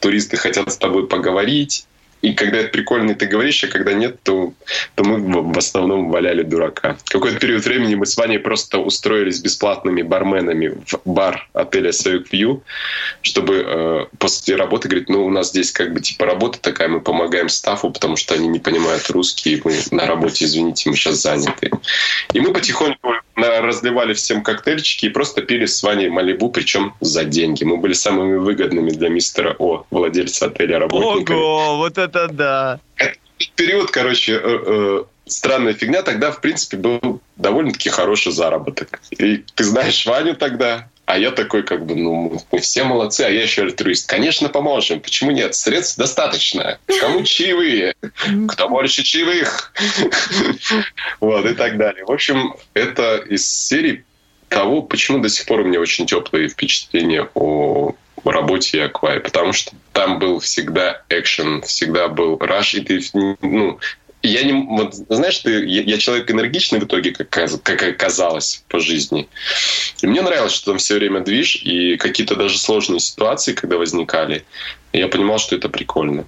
[0.00, 1.86] туристы хотят с тобой поговорить,
[2.22, 4.54] и когда это прикольно, и ты говоришь, а когда нет, то,
[4.94, 5.18] то мы
[5.52, 6.96] в основном валяли дурака.
[7.08, 12.62] Какой-то период времени мы с Ваней просто устроились бесплатными барменами в бар отеля Союз Вью,
[13.22, 17.00] чтобы э, после работы говорить, ну, у нас здесь как бы типа работа такая, мы
[17.00, 21.70] помогаем стафу, потому что они не понимают русский, мы на работе, извините, мы сейчас заняты.
[22.32, 23.11] И мы потихоньку
[23.72, 27.64] разливали всем коктейльчики и просто пили с Ваней Малибу, причем за деньги.
[27.64, 31.36] Мы были самыми выгодными для мистера О, владельца отеля работниками.
[31.36, 32.80] Ого, вот это да.
[33.56, 36.02] Период, короче, э, э, странная фигня.
[36.02, 39.00] Тогда, в принципе, был довольно-таки хороший заработок.
[39.10, 43.28] И ты знаешь Ваню тогда, а я такой, как бы, ну, мы все молодцы, а
[43.28, 44.08] я еще альтруист.
[44.08, 45.00] Конечно, поможем.
[45.00, 45.54] Почему нет?
[45.54, 46.78] Средств достаточно.
[47.00, 47.94] Кому чаевые?
[48.48, 49.72] Кто больше чаевых?
[51.20, 52.04] Вот, и так далее.
[52.04, 54.04] В общем, это из серии
[54.48, 57.94] того, почему до сих пор у меня очень теплые впечатления о
[58.24, 63.78] работе Аквай, потому что там был всегда экшен, всегда был раш, и ты, ну,
[64.22, 67.28] я не, вот, знаешь, ты, я, я человек энергичный в итоге, как,
[67.62, 69.28] как оказалось по жизни.
[70.00, 74.44] И мне нравилось, что там все время движ, и какие-то даже сложные ситуации, когда возникали,
[74.92, 76.24] я понимал, что это прикольно.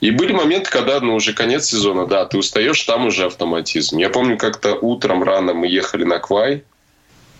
[0.00, 3.98] И были моменты, когда, ну, уже конец сезона, да, ты устаешь, там уже автоматизм.
[3.98, 6.62] Я помню, как-то утром рано мы ехали на Квай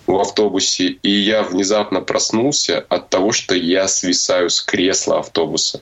[0.05, 5.81] в автобусе, и я внезапно проснулся от того, что я свисаю с кресла автобуса.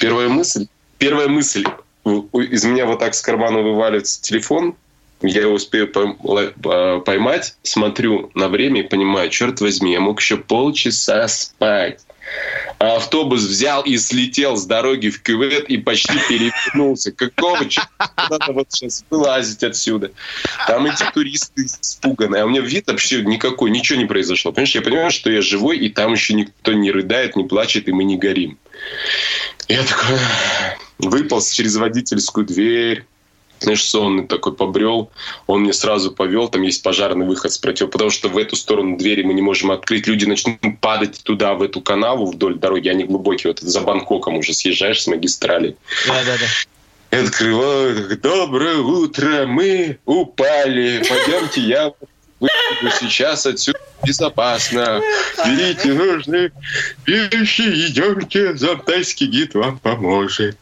[0.00, 0.66] Первая мысль,
[0.98, 1.64] первая мысль,
[2.04, 4.74] из меня вот так с кармана вываливается телефон,
[5.20, 5.88] я его успею
[7.04, 12.00] поймать, смотрю на время и понимаю, черт возьми, я мог еще полчаса спать.
[12.78, 17.12] А автобус взял и слетел с дороги в кювет и почти перевернулся.
[17.12, 20.12] Какого черта надо вот сейчас вылазить отсюда?
[20.66, 22.42] Там эти туристы испуганные.
[22.42, 24.50] А у меня вид вообще никакой, ничего не произошло.
[24.50, 27.92] Понимаешь, я понимаю, что я живой, и там еще никто не рыдает, не плачет, и
[27.92, 28.58] мы не горим.
[29.68, 30.18] Я такой
[30.98, 33.06] выполз через водительскую дверь,
[33.62, 35.10] знаешь, сонный такой побрел,
[35.46, 38.96] он мне сразу повел, там есть пожарный выход с против, потому что в эту сторону
[38.96, 43.04] двери мы не можем открыть, люди начнут падать туда, в эту канаву вдоль дороги, они
[43.04, 45.76] глубокие, вот за Бангкоком уже съезжаешь с магистрали.
[46.06, 46.46] Да-да-да.
[47.18, 51.92] Открываю, доброе утро, мы упали, пойдемте, я
[52.40, 55.00] выйду сейчас отсюда безопасно.
[55.44, 56.52] Берите нужные
[57.06, 60.56] вещи, идемте, замтайский гид вам поможет.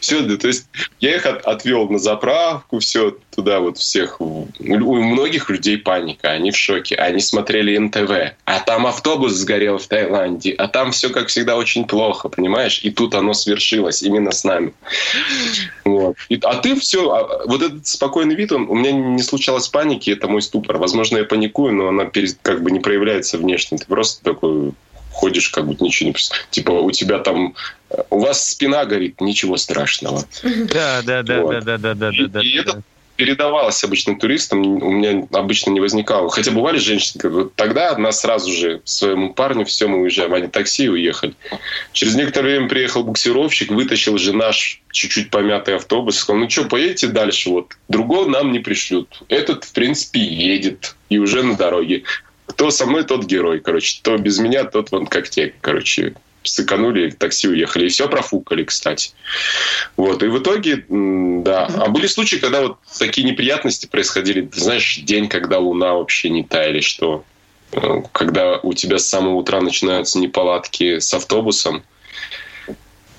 [0.00, 0.66] Все, да, то есть
[1.00, 4.20] я их от, отвел на заправку, все туда вот всех.
[4.20, 9.86] У многих людей паника, они в шоке, они смотрели НТВ, а там автобус сгорел в
[9.86, 12.80] Таиланде, а там все, как всегда, очень плохо, понимаешь?
[12.82, 14.72] И тут оно свершилось именно с нами.
[15.84, 16.16] Вот.
[16.28, 20.10] И, а ты все, а, вот этот спокойный вид, он, у меня не случалось паники,
[20.10, 20.78] это мой ступор.
[20.78, 22.10] Возможно, я паникую, но она
[22.42, 23.78] как бы не проявляется внешне.
[23.78, 24.72] Ты просто такой
[25.10, 26.16] ходишь, как будто ничего не...
[26.50, 27.54] Типа у тебя там...
[28.10, 30.24] У вас спина горит, ничего страшного.
[30.42, 31.64] Да, да, да, вот.
[31.64, 32.16] да, да, да, да, да.
[32.16, 32.82] И да, это да.
[33.22, 36.28] Передавалось обычным туристам, у меня обычно не возникало.
[36.28, 40.88] Хотя бывали женщины, вот тогда одна сразу же своему парню, все, мы уезжаем, они такси
[40.88, 41.34] уехали.
[41.92, 47.06] Через некоторое время приехал буксировщик, вытащил же наш чуть-чуть помятый автобус, сказал, ну что, поедете
[47.06, 49.22] дальше, вот, другого нам не пришлют.
[49.28, 52.02] Этот, в принципе, едет и уже на дороге
[52.46, 53.98] кто со мной, тот герой, короче.
[54.00, 56.14] Кто без меня, тот вон как те, короче.
[56.42, 57.86] Сыканули, такси уехали.
[57.86, 59.12] И все профукали, кстати.
[59.96, 60.22] Вот.
[60.22, 61.66] И в итоге, да.
[61.66, 64.46] А были случаи, когда вот такие неприятности происходили.
[64.46, 67.24] Ты знаешь, день, когда луна вообще не таяли, что
[67.72, 71.82] э, когда у тебя с самого утра начинаются неполадки с автобусом,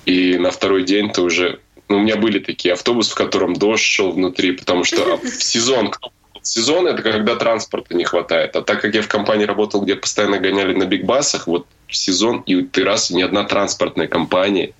[0.06, 1.60] и на второй день ты уже...
[1.88, 5.90] Ну, у меня были такие автобусы, в котором дождь шел внутри, потому что в сезон
[5.90, 6.10] кто
[6.44, 8.54] сезон это когда транспорта не хватает.
[8.56, 12.62] А так как я в компании работал, где постоянно гоняли на бигбасах, вот сезон, и
[12.62, 14.72] ты раз, ни одна транспортная компания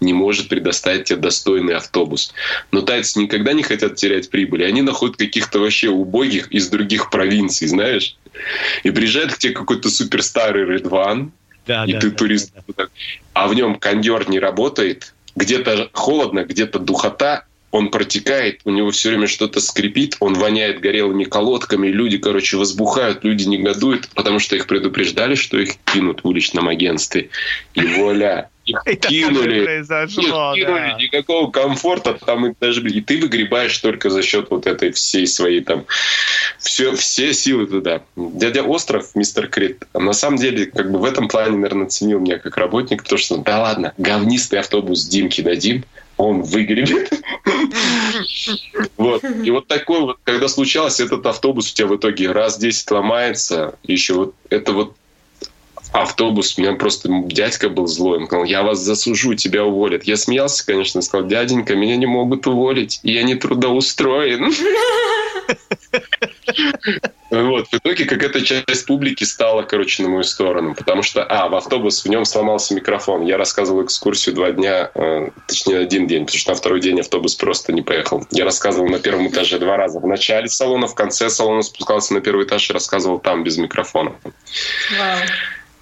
[0.00, 2.32] не может предоставить тебе достойный автобус.
[2.72, 4.64] Но тайцы никогда не хотят терять прибыль.
[4.64, 8.16] Они находят каких-то вообще убогих из других провинций, знаешь.
[8.82, 11.30] И приезжает к тебе какой-то суперстарый One,
[11.66, 12.52] да, и да, ты да, турист.
[12.54, 12.84] Да, да.
[13.34, 19.10] А в нем кондер не работает, где-то холодно, где-то духота, он протекает, у него все
[19.10, 24.66] время что-то скрипит, он воняет горелыми колодками, люди, короче, возбухают, люди негодуют, потому что их
[24.66, 27.30] предупреждали, что их кинут в уличном агентстве.
[27.74, 30.96] И вуаля, их кинули, произошло, их кинули, да.
[30.98, 35.60] никакого комфорта там и даже и ты выгребаешь только за счет вот этой всей своей
[35.60, 35.84] там
[36.58, 38.02] все все силы туда.
[38.16, 42.38] Дядя Остров, мистер Крит, на самом деле как бы в этом плане, наверное, ценил меня
[42.38, 45.84] как работник, потому что да ладно, говнистый автобус Димки дадим,
[46.20, 47.10] он выгребет.
[48.96, 49.24] Вот.
[49.24, 53.74] И вот такой вот, когда случалось, этот автобус у тебя в итоге раз 10 ломается,
[53.82, 54.96] еще вот это вот
[55.92, 60.04] автобус, у меня просто дядька был злой, он сказал, я вас засужу, тебя уволят.
[60.04, 64.52] Я смеялся, конечно, сказал, дяденька, меня не могут уволить, я не трудоустроен.
[67.30, 71.54] Вот, в итоге какая-то часть публики стала, короче, на мою сторону, потому что, а, в
[71.54, 73.22] автобус, в нем сломался микрофон.
[73.24, 77.36] Я рассказывал экскурсию два дня, э, точнее, один день, потому что на второй день автобус
[77.36, 78.26] просто не поехал.
[78.32, 80.00] Я рассказывал на первом этаже два раза.
[80.00, 84.12] В начале салона, в конце салона спускался на первый этаж и рассказывал там без микрофона.
[84.98, 85.18] Вау.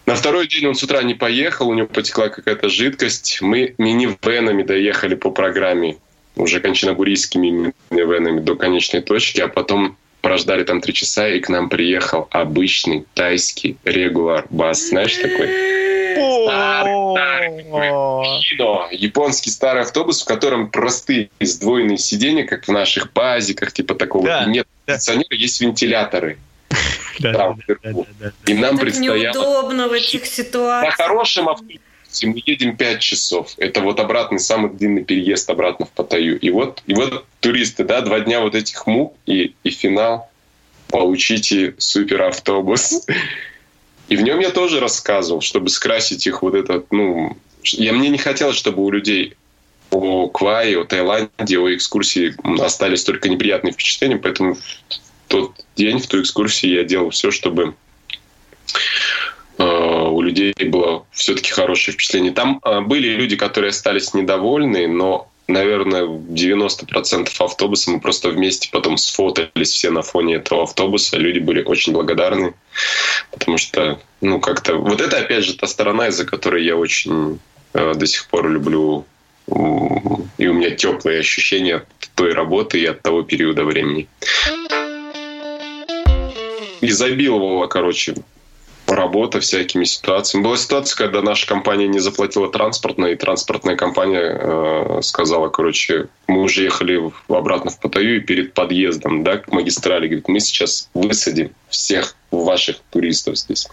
[0.04, 3.38] На второй день он с утра не поехал, у него потекла какая-то жидкость.
[3.40, 5.96] Мы мини-венами доехали по программе,
[6.36, 11.68] уже кончиногурийскими мини-венами до конечной точки, а потом прождали там три часа, и к нам
[11.68, 14.88] приехал обычный тайский регуляр бас.
[14.88, 15.48] Знаешь такой?
[16.44, 17.14] Старый,
[17.62, 24.26] старый, японский старый автобус, в котором простые сдвоенные сиденья, как в наших пазиках, типа такого.
[24.26, 24.94] Да, нет да.
[24.94, 26.38] кондиционера, есть вентиляторы.
[27.20, 27.56] Да,
[28.46, 29.16] И нам предстояло...
[29.16, 30.96] неудобно в этих ситуациях.
[30.96, 31.80] На хорошем автобусе
[32.26, 33.54] мы едем 5 часов.
[33.56, 36.38] Это вот обратный, самый длинный переезд обратно в Паттайю.
[36.38, 40.30] И вот, и вот туристы, да, два дня вот этих мук и, и финал.
[40.88, 43.06] Получите супер автобус.
[44.08, 48.18] И в нем я тоже рассказывал, чтобы скрасить их вот этот, ну, я мне не
[48.18, 49.34] хотелось, чтобы у людей
[49.90, 54.60] о Квае, о Таиланде, о экскурсии остались только неприятные впечатления, поэтому в
[55.28, 57.74] тот день, в ту экскурсию я делал все, чтобы
[60.18, 62.32] у людей было все-таки хорошее впечатление.
[62.32, 68.96] Там э, были люди, которые остались недовольны, но, наверное, 90% автобуса мы просто вместе потом
[68.96, 71.16] сфотались все на фоне этого автобуса.
[71.16, 72.54] Люди были очень благодарны,
[73.30, 74.74] потому что, ну, как-то...
[74.74, 77.38] Вот это, опять же, та сторона, из-за которой я очень
[77.74, 79.06] э, до сих пор люблю
[80.36, 84.08] и у меня теплые ощущения от той работы и от того периода времени.
[86.82, 88.14] Изобиловало, короче,
[88.88, 90.44] работа всякими ситуациями.
[90.44, 96.42] Была ситуация, когда наша компания не заплатила транспортная, и транспортная компания э, сказала, короче, мы
[96.42, 101.50] уже ехали обратно в Паттайю, и перед подъездом да, к магистрали, говорит, мы сейчас высадим
[101.68, 103.68] всех ваших туристов здесь.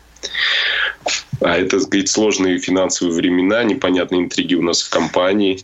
[1.42, 5.64] А это, говорит, сложные финансовые времена, непонятные интриги у нас в компании.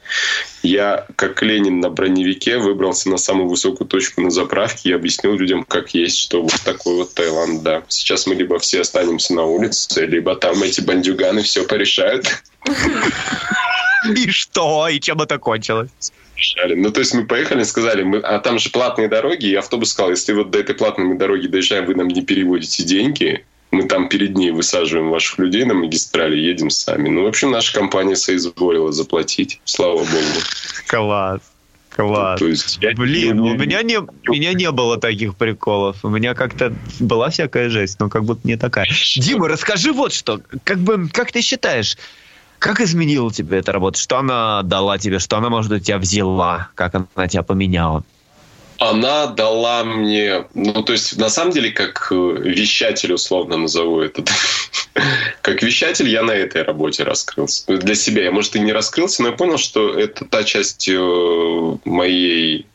[0.64, 5.64] Я, как Ленин на броневике, выбрался на самую высокую точку на заправке и объяснил людям,
[5.64, 7.84] как есть, что вот такой вот Таиланд, да.
[7.88, 12.28] Сейчас мы либо все останемся на улице, либо там эти бандюганы все порешают.
[14.16, 14.88] И что?
[14.88, 15.90] И чем это кончилось?
[16.76, 20.12] Ну, то есть мы поехали, сказали, мы, а там же платные дороги, и автобус сказал,
[20.12, 24.36] если вот до этой платной дороги доезжаем, вы нам не переводите деньги, мы там перед
[24.36, 27.10] ней высаживаем ваших людей на магистрали, едем сами.
[27.10, 30.42] Ну, в общем, наша компания соизволила заплатить, слава богу.
[30.88, 31.42] Класс.
[31.96, 32.40] Класс.
[32.40, 34.00] То есть, я, Блин, я, у меня не,
[34.30, 35.98] меня не было таких приколов.
[36.04, 38.88] У меня как-то была всякая жесть, но как будто не такая.
[39.18, 40.40] Дима, расскажи вот что.
[40.64, 41.98] Как бы, как ты считаешь,
[42.60, 44.00] как изменила тебе эта работа?
[44.00, 45.20] Что она дала тебе?
[45.20, 46.70] Что она, может быть, тебя взяла?
[46.76, 48.04] Как она тебя поменяла?
[48.82, 54.24] Она дала мне, ну, то есть, на самом деле, как э, вещатель, условно назову это,
[55.44, 57.78] как вещатель я на этой работе раскрылся.
[57.78, 61.78] Для себя я, может, и не раскрылся, но я понял, что это та часть э,
[61.86, 62.66] моей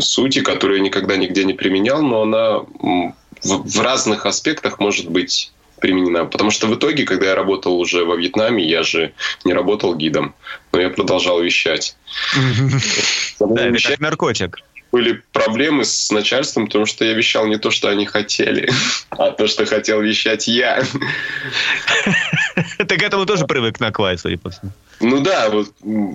[0.00, 2.60] сути, которую я никогда нигде не применял, но она
[3.42, 5.50] в разных аспектах может быть
[5.80, 6.26] применена.
[6.26, 10.34] Потому что в итоге, когда я работал уже во Вьетнаме, я же не работал гидом,
[10.72, 11.96] но я продолжал вещать.
[13.40, 14.58] Да, это как наркотик
[14.94, 18.70] были проблемы с начальством, потому что я вещал не то, что они хотели,
[19.10, 20.84] а то, что хотел вещать я.
[22.78, 24.70] Ты к этому тоже привык на Квай, судя по всему.
[25.00, 25.72] Ну да, вот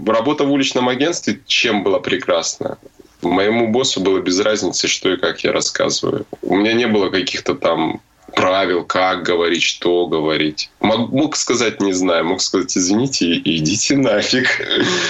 [0.08, 2.78] работа в уличном агентстве чем была прекрасна?
[3.22, 6.26] Моему боссу было без разницы, что и как я рассказываю.
[6.42, 8.00] У меня не было каких-то там
[8.34, 10.72] правил, как говорить, что говорить.
[10.80, 14.62] Мог, мог сказать не знаю, мог сказать извините идите нафиг.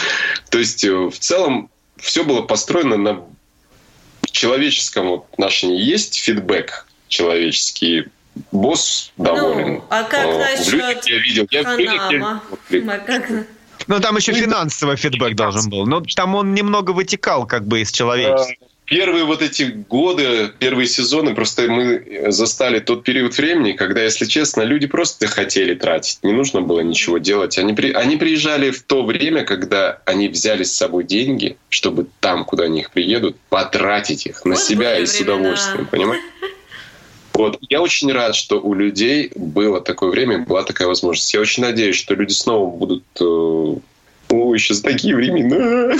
[0.49, 3.21] То есть э, в целом все было построено на
[4.31, 8.05] человеческом отношении есть фидбэк человеческий.
[8.51, 9.67] босс доволен.
[9.75, 11.47] Ну, а как Э, в насчет людях я видел.
[11.51, 12.43] Я в я Ханама?
[12.69, 12.91] видел.
[12.91, 13.29] А как-
[13.87, 15.85] Ну, там еще финансовый фидбэк должен был.
[15.85, 18.53] Но там он немного вытекал как бы из человечества.
[18.89, 24.63] Первые вот эти годы, первые сезоны, просто мы застали тот период времени, когда, если честно,
[24.63, 26.19] люди просто хотели тратить.
[26.23, 27.59] Не нужно было ничего делать.
[27.59, 27.91] Они, при...
[27.91, 32.79] они приезжали в то время, когда они взяли с собой деньги, чтобы там, куда они
[32.79, 35.85] их приедут, потратить их на Вот себя и с удовольствием.
[35.85, 36.25] Понимаете?
[37.33, 37.59] Вот.
[37.69, 41.31] Я очень рад, что у людей было такое время, была такая возможность.
[41.31, 43.03] Я очень надеюсь, что люди снова будут...
[43.21, 43.75] э,
[44.29, 45.95] Ой, сейчас такие времена.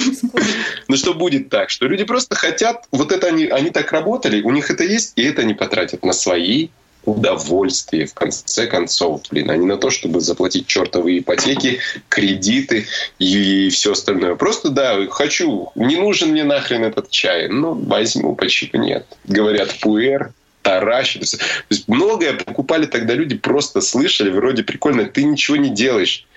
[0.88, 4.52] Ну что будет так, что люди просто хотят, вот это они, они так работали, у
[4.52, 6.70] них это есть, и это они потратят на свои
[7.06, 12.86] удовольствия, в конце концов, блин, а не на то, чтобы заплатить чертовые ипотеки, кредиты
[13.18, 14.36] и все остальное.
[14.36, 19.06] Просто, да, хочу, не нужен мне нахрен этот чай, ну, возьму, почему нет.
[19.26, 21.22] Говорят, пуэр, таращит.
[21.22, 21.38] То
[21.70, 26.28] есть многое покупали тогда люди, просто слышали, вроде прикольно, ты ничего не делаешь.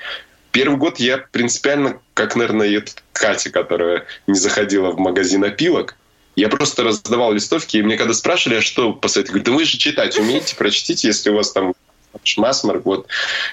[0.53, 2.83] Первый год я принципиально, как, наверное, и
[3.13, 5.97] Катя, которая не заходила в магазин опилок,
[6.37, 9.79] я просто раздавал листовки, и мне когда спрашивали, а что посоветовать, говорю, да вы же
[9.79, 11.75] читать умеете, прочтите, если у вас там
[12.37, 13.07] масмарк, вот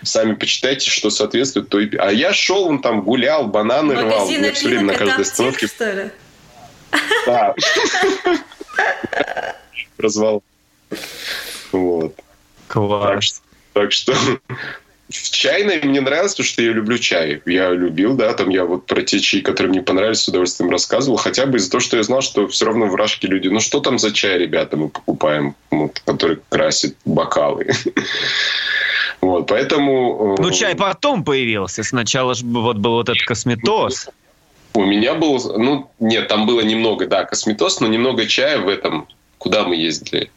[0.04, 1.70] сами почитайте, что соответствует.
[1.70, 1.95] То и...
[1.97, 5.91] А я шел, он там гулял, бананы рвал, мне все время на каждой остановке что
[5.91, 6.12] ли?
[7.26, 7.56] да.
[9.97, 10.43] Развал.
[11.72, 12.16] Вот.
[12.16, 12.26] Так,
[12.68, 13.26] Класс.
[13.26, 13.41] что-
[13.74, 14.16] так что
[15.10, 17.41] в чайной мне нравилось, потому что я люблю чай.
[17.45, 21.18] Я любил, да, там я вот про те чаи, которые мне понравились, с удовольствием рассказывал.
[21.18, 23.80] Хотя бы из-за того, что я знал, что все равно в Рашке люди, ну что
[23.80, 27.68] там за чай, ребята, мы покупаем, вот, который красит бокалы.
[29.22, 30.38] Вот, поэтому...
[30.39, 31.84] э, Ну, чай потом появился.
[31.84, 34.07] Сначала же вот был вот этот косметоз.
[34.74, 39.10] У меня был, ну, нет, там было немного, да, косметоз, но немного чая в этом.
[39.38, 40.32] Куда мы ездили?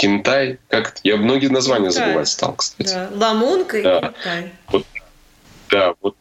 [0.00, 0.58] Кентай?
[0.68, 0.96] Как?
[1.04, 2.06] Я многие названия Кентай.
[2.06, 2.88] забывать стал, кстати.
[2.88, 3.10] Да.
[3.14, 4.14] Ламунка и Да.
[4.18, 4.52] Китай.
[5.68, 6.16] Да, вот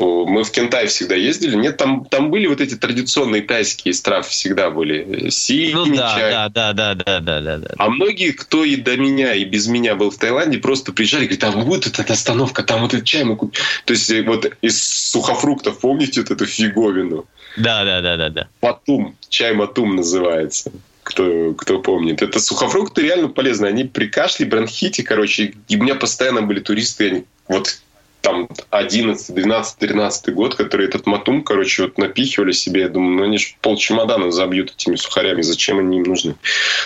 [0.00, 1.56] мы в Кентай всегда ездили.
[1.56, 5.30] Нет, там, там были вот эти традиционные тайские стравы, всегда были.
[5.30, 6.30] Синий Ну да, чай.
[6.32, 7.74] да, да, да, да, да, да, да.
[7.76, 11.26] А многие, кто и до меня, и без меня был в Таиланде, просто приезжали и
[11.26, 13.60] говорят, там вот эта остановка, там вот этот чай мы купим.
[13.84, 14.80] То есть э, вот из
[15.10, 17.26] сухофруктов, помните вот эту фиговину?
[17.56, 18.48] Да, да, да, да, да.
[18.62, 20.70] Матум, чай матум называется.
[21.04, 22.22] Кто, кто помнит.
[22.22, 23.66] Это сухофрукты реально полезны.
[23.66, 27.78] Они при кашле, бронхите, короче, и у меня постоянно были туристы, они вот
[28.22, 32.80] там 11, 12, 13 год, которые этот матум, короче, вот напихивали себе.
[32.80, 35.42] Я думаю, ну они же пол чемодана забьют этими сухарями.
[35.42, 36.34] Зачем они им нужны?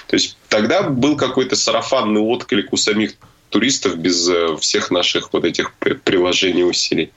[0.08, 3.12] То есть тогда был какой-то сарафанный отклик у самих
[3.50, 7.12] туристов без э, всех наших вот этих приложений усилий.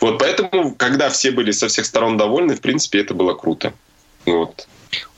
[0.00, 3.72] Вот поэтому, когда все были со всех сторон довольны, в принципе, это было круто.
[4.26, 4.66] Вот.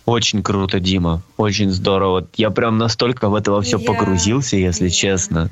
[0.06, 1.22] Очень круто, Дима.
[1.36, 2.26] Очень здорово.
[2.36, 5.50] Я прям настолько в это во все Я- погрузился, если я- честно.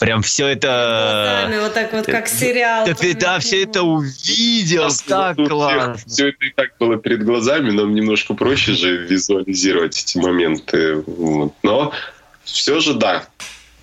[0.00, 1.44] Прям все это...
[1.46, 2.86] Глазами вот так вот, как сериал.
[2.86, 4.88] Да ты да, все это увидел.
[5.06, 5.96] Так классно.
[6.06, 10.96] Все это и так было перед глазами, нам немножко проще же визуализировать эти моменты.
[11.06, 11.54] Вот.
[11.62, 11.92] Но
[12.44, 13.24] все же да.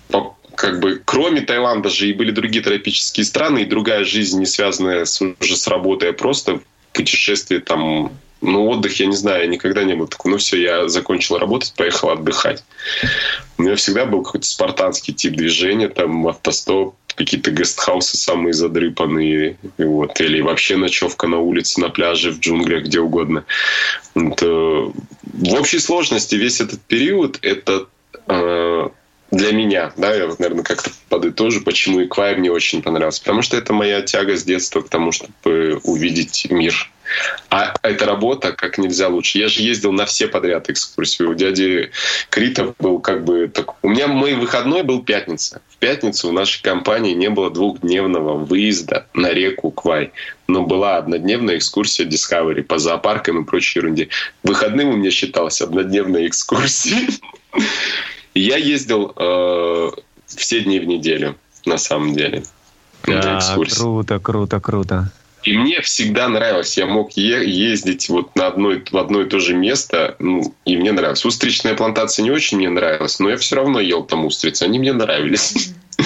[0.08, 4.46] По- Как бы, кроме Таиланда же и были другие тропические страны, и другая жизнь, не
[4.46, 6.60] связанная с, уже с работой, а просто
[6.98, 10.88] путешествие там, ну, отдых, я не знаю, я никогда не был такой, ну все, я
[10.88, 12.64] закончил работать, поехал отдыхать.
[13.56, 20.20] У меня всегда был какой-то спартанский тип движения, там автостоп, какие-то гестхаусы самые задрыпанные, вот,
[20.20, 23.44] или вообще ночевка на улице, на пляже, в джунглях, где угодно.
[24.14, 27.86] Вот, э, в общей сложности весь этот период это
[28.26, 28.88] э,
[29.30, 33.20] для меня, да, я, вот, наверное, как-то подытожу, почему Иквай мне очень понравился.
[33.20, 36.90] Потому что это моя тяга с детства к тому, чтобы увидеть мир.
[37.50, 39.38] А эта работа как нельзя лучше.
[39.38, 41.24] Я же ездил на все подряд экскурсии.
[41.24, 41.90] У дяди
[42.30, 43.48] Крита был как бы...
[43.48, 43.82] Так...
[43.82, 45.60] У меня мой выходной был пятница.
[45.68, 50.12] В пятницу в нашей компании не было двухдневного выезда на реку Квай.
[50.48, 54.08] Но была однодневная экскурсия Discovery по зоопаркам и прочей ерунде.
[54.42, 57.08] Выходным у меня считалась однодневная экскурсия.
[58.34, 59.90] Я ездил э,
[60.26, 61.36] все дни в неделю,
[61.66, 62.44] на самом деле.
[63.06, 63.78] на Да, экскурсии.
[63.78, 65.12] круто, круто, круто.
[65.44, 66.76] И мне всегда нравилось.
[66.76, 70.76] Я мог е- ездить вот на одно, в одно и то же место, ну, и
[70.76, 71.24] мне нравилось.
[71.24, 74.64] Устричная плантация не очень мне нравилась, но я все равно ел там устрицы.
[74.64, 75.72] Они мне нравились.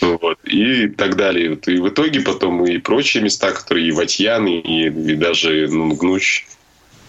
[0.00, 1.58] Вот, и так далее.
[1.66, 6.46] И в итоге потом и прочие места, которые и Ватьян, и, и даже Нунгнуч.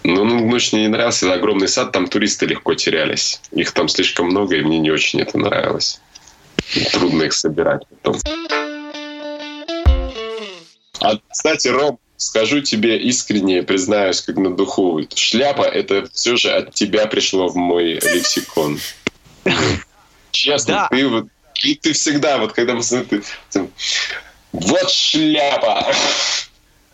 [0.04, 1.28] Ну, Нунгнуч мне не нравился.
[1.28, 3.40] Это огромный сад, там туристы легко терялись.
[3.52, 6.00] Их там слишком много, и мне не очень это нравилось.
[6.92, 8.18] Трудно их собирать потом.
[11.00, 16.74] А, кстати, Ром, скажу тебе искренне, признаюсь, как на духу, шляпа— это все же от
[16.74, 18.80] тебя пришло в мой лексикон.
[20.32, 20.88] Честно, Да.
[20.90, 21.26] ты вот
[21.56, 23.24] ты, ты всегда, вот когда мы ты-
[24.52, 25.94] вот шляпа.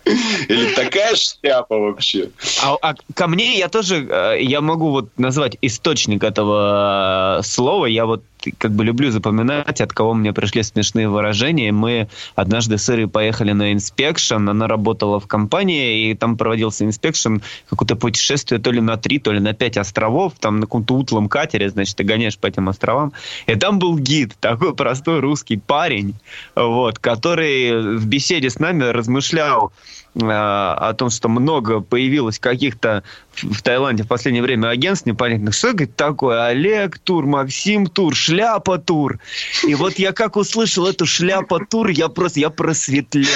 [0.50, 2.30] Или такая шляпа вообще.
[2.64, 7.86] А, а ко мне я тоже, э, я могу вот назвать источник этого э, слова.
[7.86, 8.24] Я вот
[8.58, 11.72] как бы люблю запоминать, от кого мне пришли смешные выражения.
[11.72, 17.38] Мы однажды с Ирой поехали на inspection, она работала в компании, и там проводился inspection,
[17.70, 21.30] какое-то путешествие то ли на три, то ли на пять островов, там на каком-то утлом
[21.30, 23.14] катере, значит, ты гоняешь по этим островам.
[23.46, 26.16] И там был гид, такой простой русский парень,
[26.56, 29.72] вот, который в беседе с нами размышлял
[30.16, 33.04] э, о том, что много появилось каких-то
[33.44, 35.54] в Таиланде в последнее время агентств непонятных.
[35.54, 36.46] Что говорит такое?
[36.46, 39.20] Олег Тур, Максим Тур, Шляпа Тур.
[39.68, 43.28] И вот я как услышал эту Шляпа Тур, я просто, я просветлел.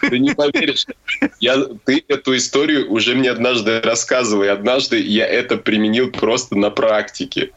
[0.00, 0.86] Ты не поверишь.
[1.40, 6.70] Я, ты эту историю уже мне однажды рассказывал, и однажды я это применил просто на
[6.70, 7.50] практике.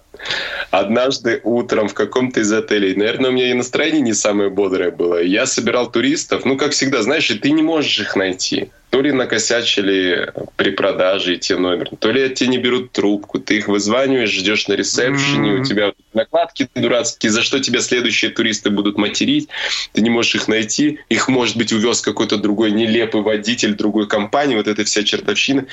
[0.69, 5.21] Однажды утром в каком-то из отелей, наверное, у меня и настроение не самое бодрое было.
[5.21, 8.69] Я собирал туристов, ну, как всегда, знаешь, и ты не можешь их найти.
[8.89, 13.69] То ли накосячили при продаже те номер, то ли те не берут трубку, ты их
[13.69, 15.61] вызваниваешь, ждешь на ресепшене, Мгм.
[15.61, 19.47] у тебя накладки дурацкие, за что тебя следующие туристы будут материть,
[19.93, 24.57] ты не можешь их найти, их, может быть, увез какой-то другой нелепый водитель другой компании,
[24.57, 25.65] вот эта вся чертовщина.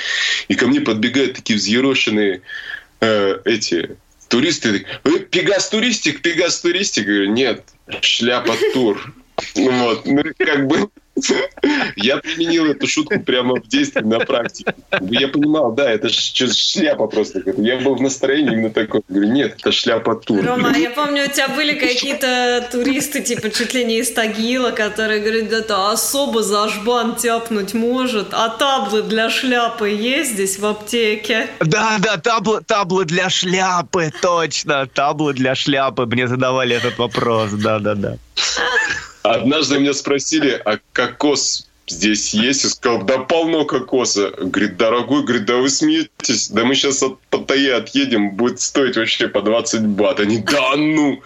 [0.46, 2.42] И ко мне подбегают такие взъерошенные
[3.00, 3.96] э, эти
[4.28, 4.86] туристы.
[5.04, 7.06] «Э, Пегас туристик, Пегас туристик.
[7.06, 7.64] Говорю, нет,
[8.00, 9.14] шляпа тур.
[9.54, 10.88] Вот, ну, как бы
[11.96, 14.74] я применил эту шутку прямо в действии на практике.
[15.02, 17.42] Я понимал, да, это шляпа просто.
[17.56, 19.02] Я был в настроении именно такой.
[19.08, 20.44] Говорю, нет, это шляпа тур.
[20.44, 25.20] Рома, я помню, у тебя были какие-то туристы, типа, чуть ли не из Тагила, которые
[25.20, 30.66] говорят, да это особо за жбан тяпнуть может, а таблы для шляпы есть здесь в
[30.66, 31.48] аптеке?
[31.60, 36.06] Да, да, таблы, таблы для шляпы, точно, таблы для шляпы.
[36.06, 38.16] Мне задавали этот вопрос, да, да, да.
[39.22, 42.64] Однажды меня спросили, а кокос здесь есть?
[42.64, 44.30] Я сказал, да полно кокоса.
[44.38, 46.48] Говорит, дорогой, говорит, да вы смеетесь?
[46.48, 50.20] Да мы сейчас от Паттайи отъедем, будет стоить вообще по 20 бат.
[50.20, 51.22] Они, да ну!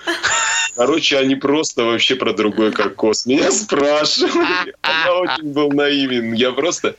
[0.74, 3.26] Короче, они просто вообще про другой кокос.
[3.26, 4.74] Меня спрашивали.
[4.82, 6.32] Я очень был наивен.
[6.32, 6.96] Я просто...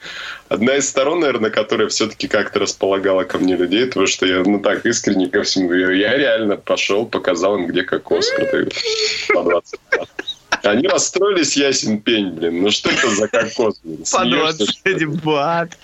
[0.48, 4.60] Одна из сторон, наверное, которая все-таки как-то располагала ко мне людей, потому что я, ну
[4.60, 5.92] так, искренне ко всему говорю.
[5.92, 8.76] Я реально пошел, показал им, где кокос продают.
[9.34, 10.10] По 20 бат.
[10.64, 12.62] Они расстроились, ясен пень, блин.
[12.62, 13.80] Ну что это за кокос?
[13.84, 13.98] блин?
[14.00, 15.06] По Смеешься, что 20 ли?
[15.06, 15.78] бат.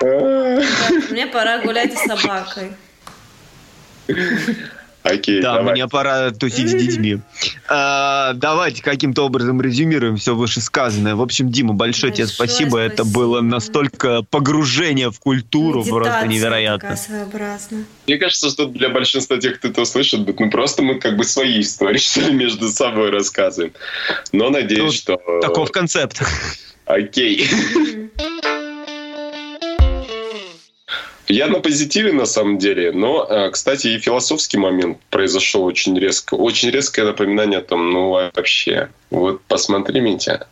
[1.10, 2.72] Мне пора гулять с собакой.
[5.06, 5.72] Окей, Да, давай.
[5.74, 7.20] мне пора тусить с детьми.
[7.68, 11.14] А, давайте каким-то образом резюмируем все вышесказанное.
[11.14, 12.78] В общем, Дима, большое, тебе Большое спасибо.
[12.78, 13.18] Это спасибо.
[13.18, 16.78] было настолько погружение в культуру, просто Медитация невероятно.
[16.88, 17.84] такая своеобразная.
[18.06, 21.60] Мне кажется, что для большинства тех, кто это услышит, ну просто мы как бы свои
[21.60, 23.72] истории, что ли, между собой рассказываем.
[24.32, 25.40] Но надеюсь, Ну, что...
[25.40, 26.20] Таков концепт.
[26.86, 27.48] Окей.
[31.28, 36.34] Я на позитиве на самом деле, но, э, кстати, и философский момент произошел очень резко.
[36.34, 40.46] Очень резкое напоминание о том, ну вообще, вот посмотри, Митя,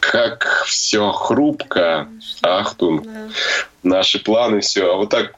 [0.00, 2.08] как все хрупко,
[2.42, 3.28] ахтун, Да.
[3.82, 4.92] наши планы, все.
[4.92, 5.34] А вот так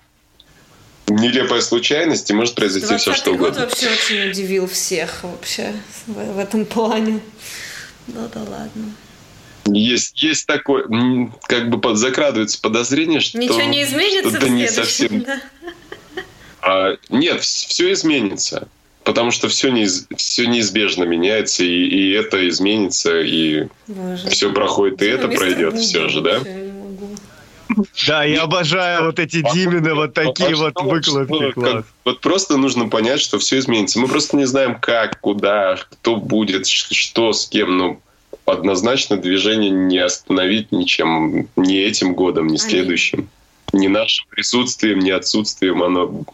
[1.06, 3.60] нелепая случайность, и может произойти все, 20-й что год угодно.
[3.66, 5.72] вообще очень удивил всех вообще
[6.06, 7.20] в, в этом плане.
[8.06, 8.92] Ну да ладно.
[9.72, 10.84] Есть, есть такое,
[11.46, 15.40] как бы под, закрадывается подозрение, что Ничего не изменится в что-то не следующем, совсем да?
[16.60, 18.68] А, нет, все изменится.
[19.04, 24.28] Потому что все, неиз, все неизбежно меняется, и, и это изменится, и Боже.
[24.28, 26.40] все проходит, и Дима, это пройдет все же, да?
[26.40, 26.68] не.
[28.06, 31.60] Да, я обожаю вот эти Димины, вот такие вот А что, выкладки.
[31.60, 33.98] как- вот просто нужно понять, что все изменится.
[33.98, 37.76] Мы просто не знаем, как, куда, кто будет, что с кем.
[37.76, 38.00] Но
[38.50, 43.28] однозначно движение не остановить ничем, ни этим годом, ни следующим.
[43.72, 45.82] Ни нашим присутствием, ни отсутствием.
[45.82, 46.24] Оно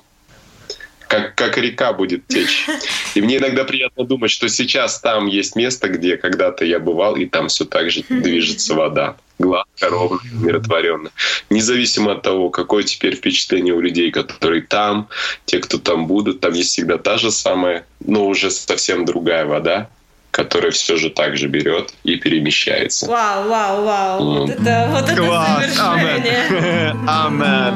[1.14, 2.66] как, как река будет течь.
[3.14, 7.26] И мне иногда приятно думать, что сейчас там есть место, где когда-то я бывал, и
[7.26, 9.16] там все так же движется вода.
[9.38, 11.10] Гладко, ровно, умиротворенно.
[11.50, 15.08] Независимо от того, какое теперь впечатление у людей, которые там,
[15.44, 19.90] те, кто там будут, там есть всегда та же самая, но уже совсем другая вода,
[20.34, 23.06] которая все же так же берет и перемещается.
[23.08, 24.24] Вау, вау, вау.
[24.24, 24.62] Вот Мгм.
[24.66, 26.90] это, вот это Класс, завершение.
[26.90, 27.08] амен.
[27.08, 27.74] Амен.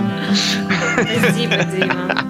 [1.20, 2.24] Спасибо, Дима.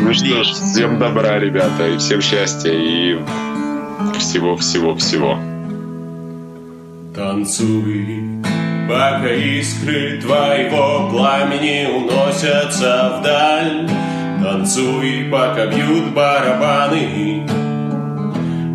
[0.00, 3.18] Ну что ж, всем добра, ребята, и всем счастья, и
[4.18, 5.38] всего-всего-всего.
[7.14, 8.42] Танцуй,
[8.88, 13.86] пока искры твоего пламени уносятся вдаль.
[14.42, 17.46] Танцуй, пока бьют барабаны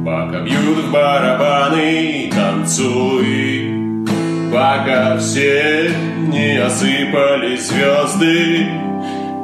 [0.05, 4.05] Пока бьют барабаны Танцуй,
[4.51, 5.91] пока все
[6.27, 8.67] не осыпались звезды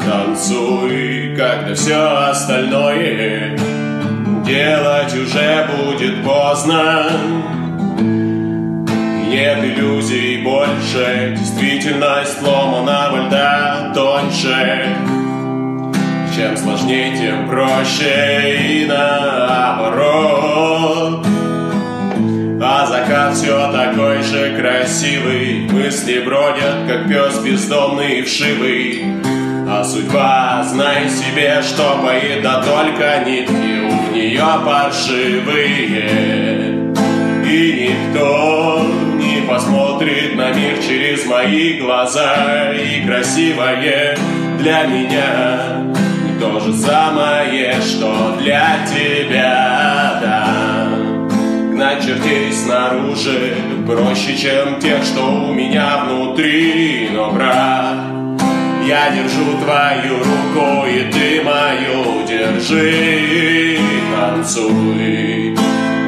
[0.06, 3.58] Танцуй, когда все остальное
[4.46, 7.06] Делать уже будет поздно.
[9.30, 14.88] Нет иллюзий больше Действительность сломанного льда тоньше
[16.40, 20.16] Чем сложнее, тем проще И наоборот.
[22.62, 29.04] А закат все такой же красивый Мысли бродят, как пес бездомный и вшивый.
[29.68, 36.06] А судьба, знай себе, что боит, да только нитки у нее паршивые.
[37.46, 38.86] И никто
[39.18, 42.72] не посмотрит на мир через мои глаза.
[42.72, 44.18] И красивое
[44.58, 45.90] для меня
[46.40, 50.88] то же самое, что для тебя, да.
[51.72, 53.56] Гнать чертей снаружи
[53.86, 57.10] проще, чем тех, что у меня внутри.
[57.12, 57.98] Но, брат,
[58.86, 63.78] я держу твою руку, и ты мою держи
[64.16, 65.56] Танцуй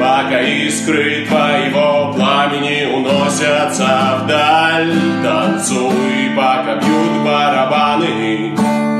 [0.00, 4.92] Пока искры твоего пламени уносятся вдаль
[5.22, 8.91] Танцуй, пока бьют барабаны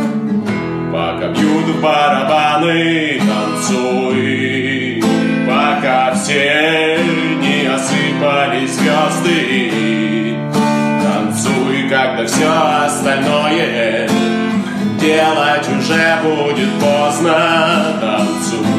[1.02, 5.02] Пока бьют барабаны Танцуй,
[5.44, 6.96] пока все
[7.40, 10.36] не осыпались звезды.
[11.02, 14.08] Танцуй, когда все остальное
[15.00, 17.98] Делать уже будет поздно.
[18.00, 18.71] Танцуй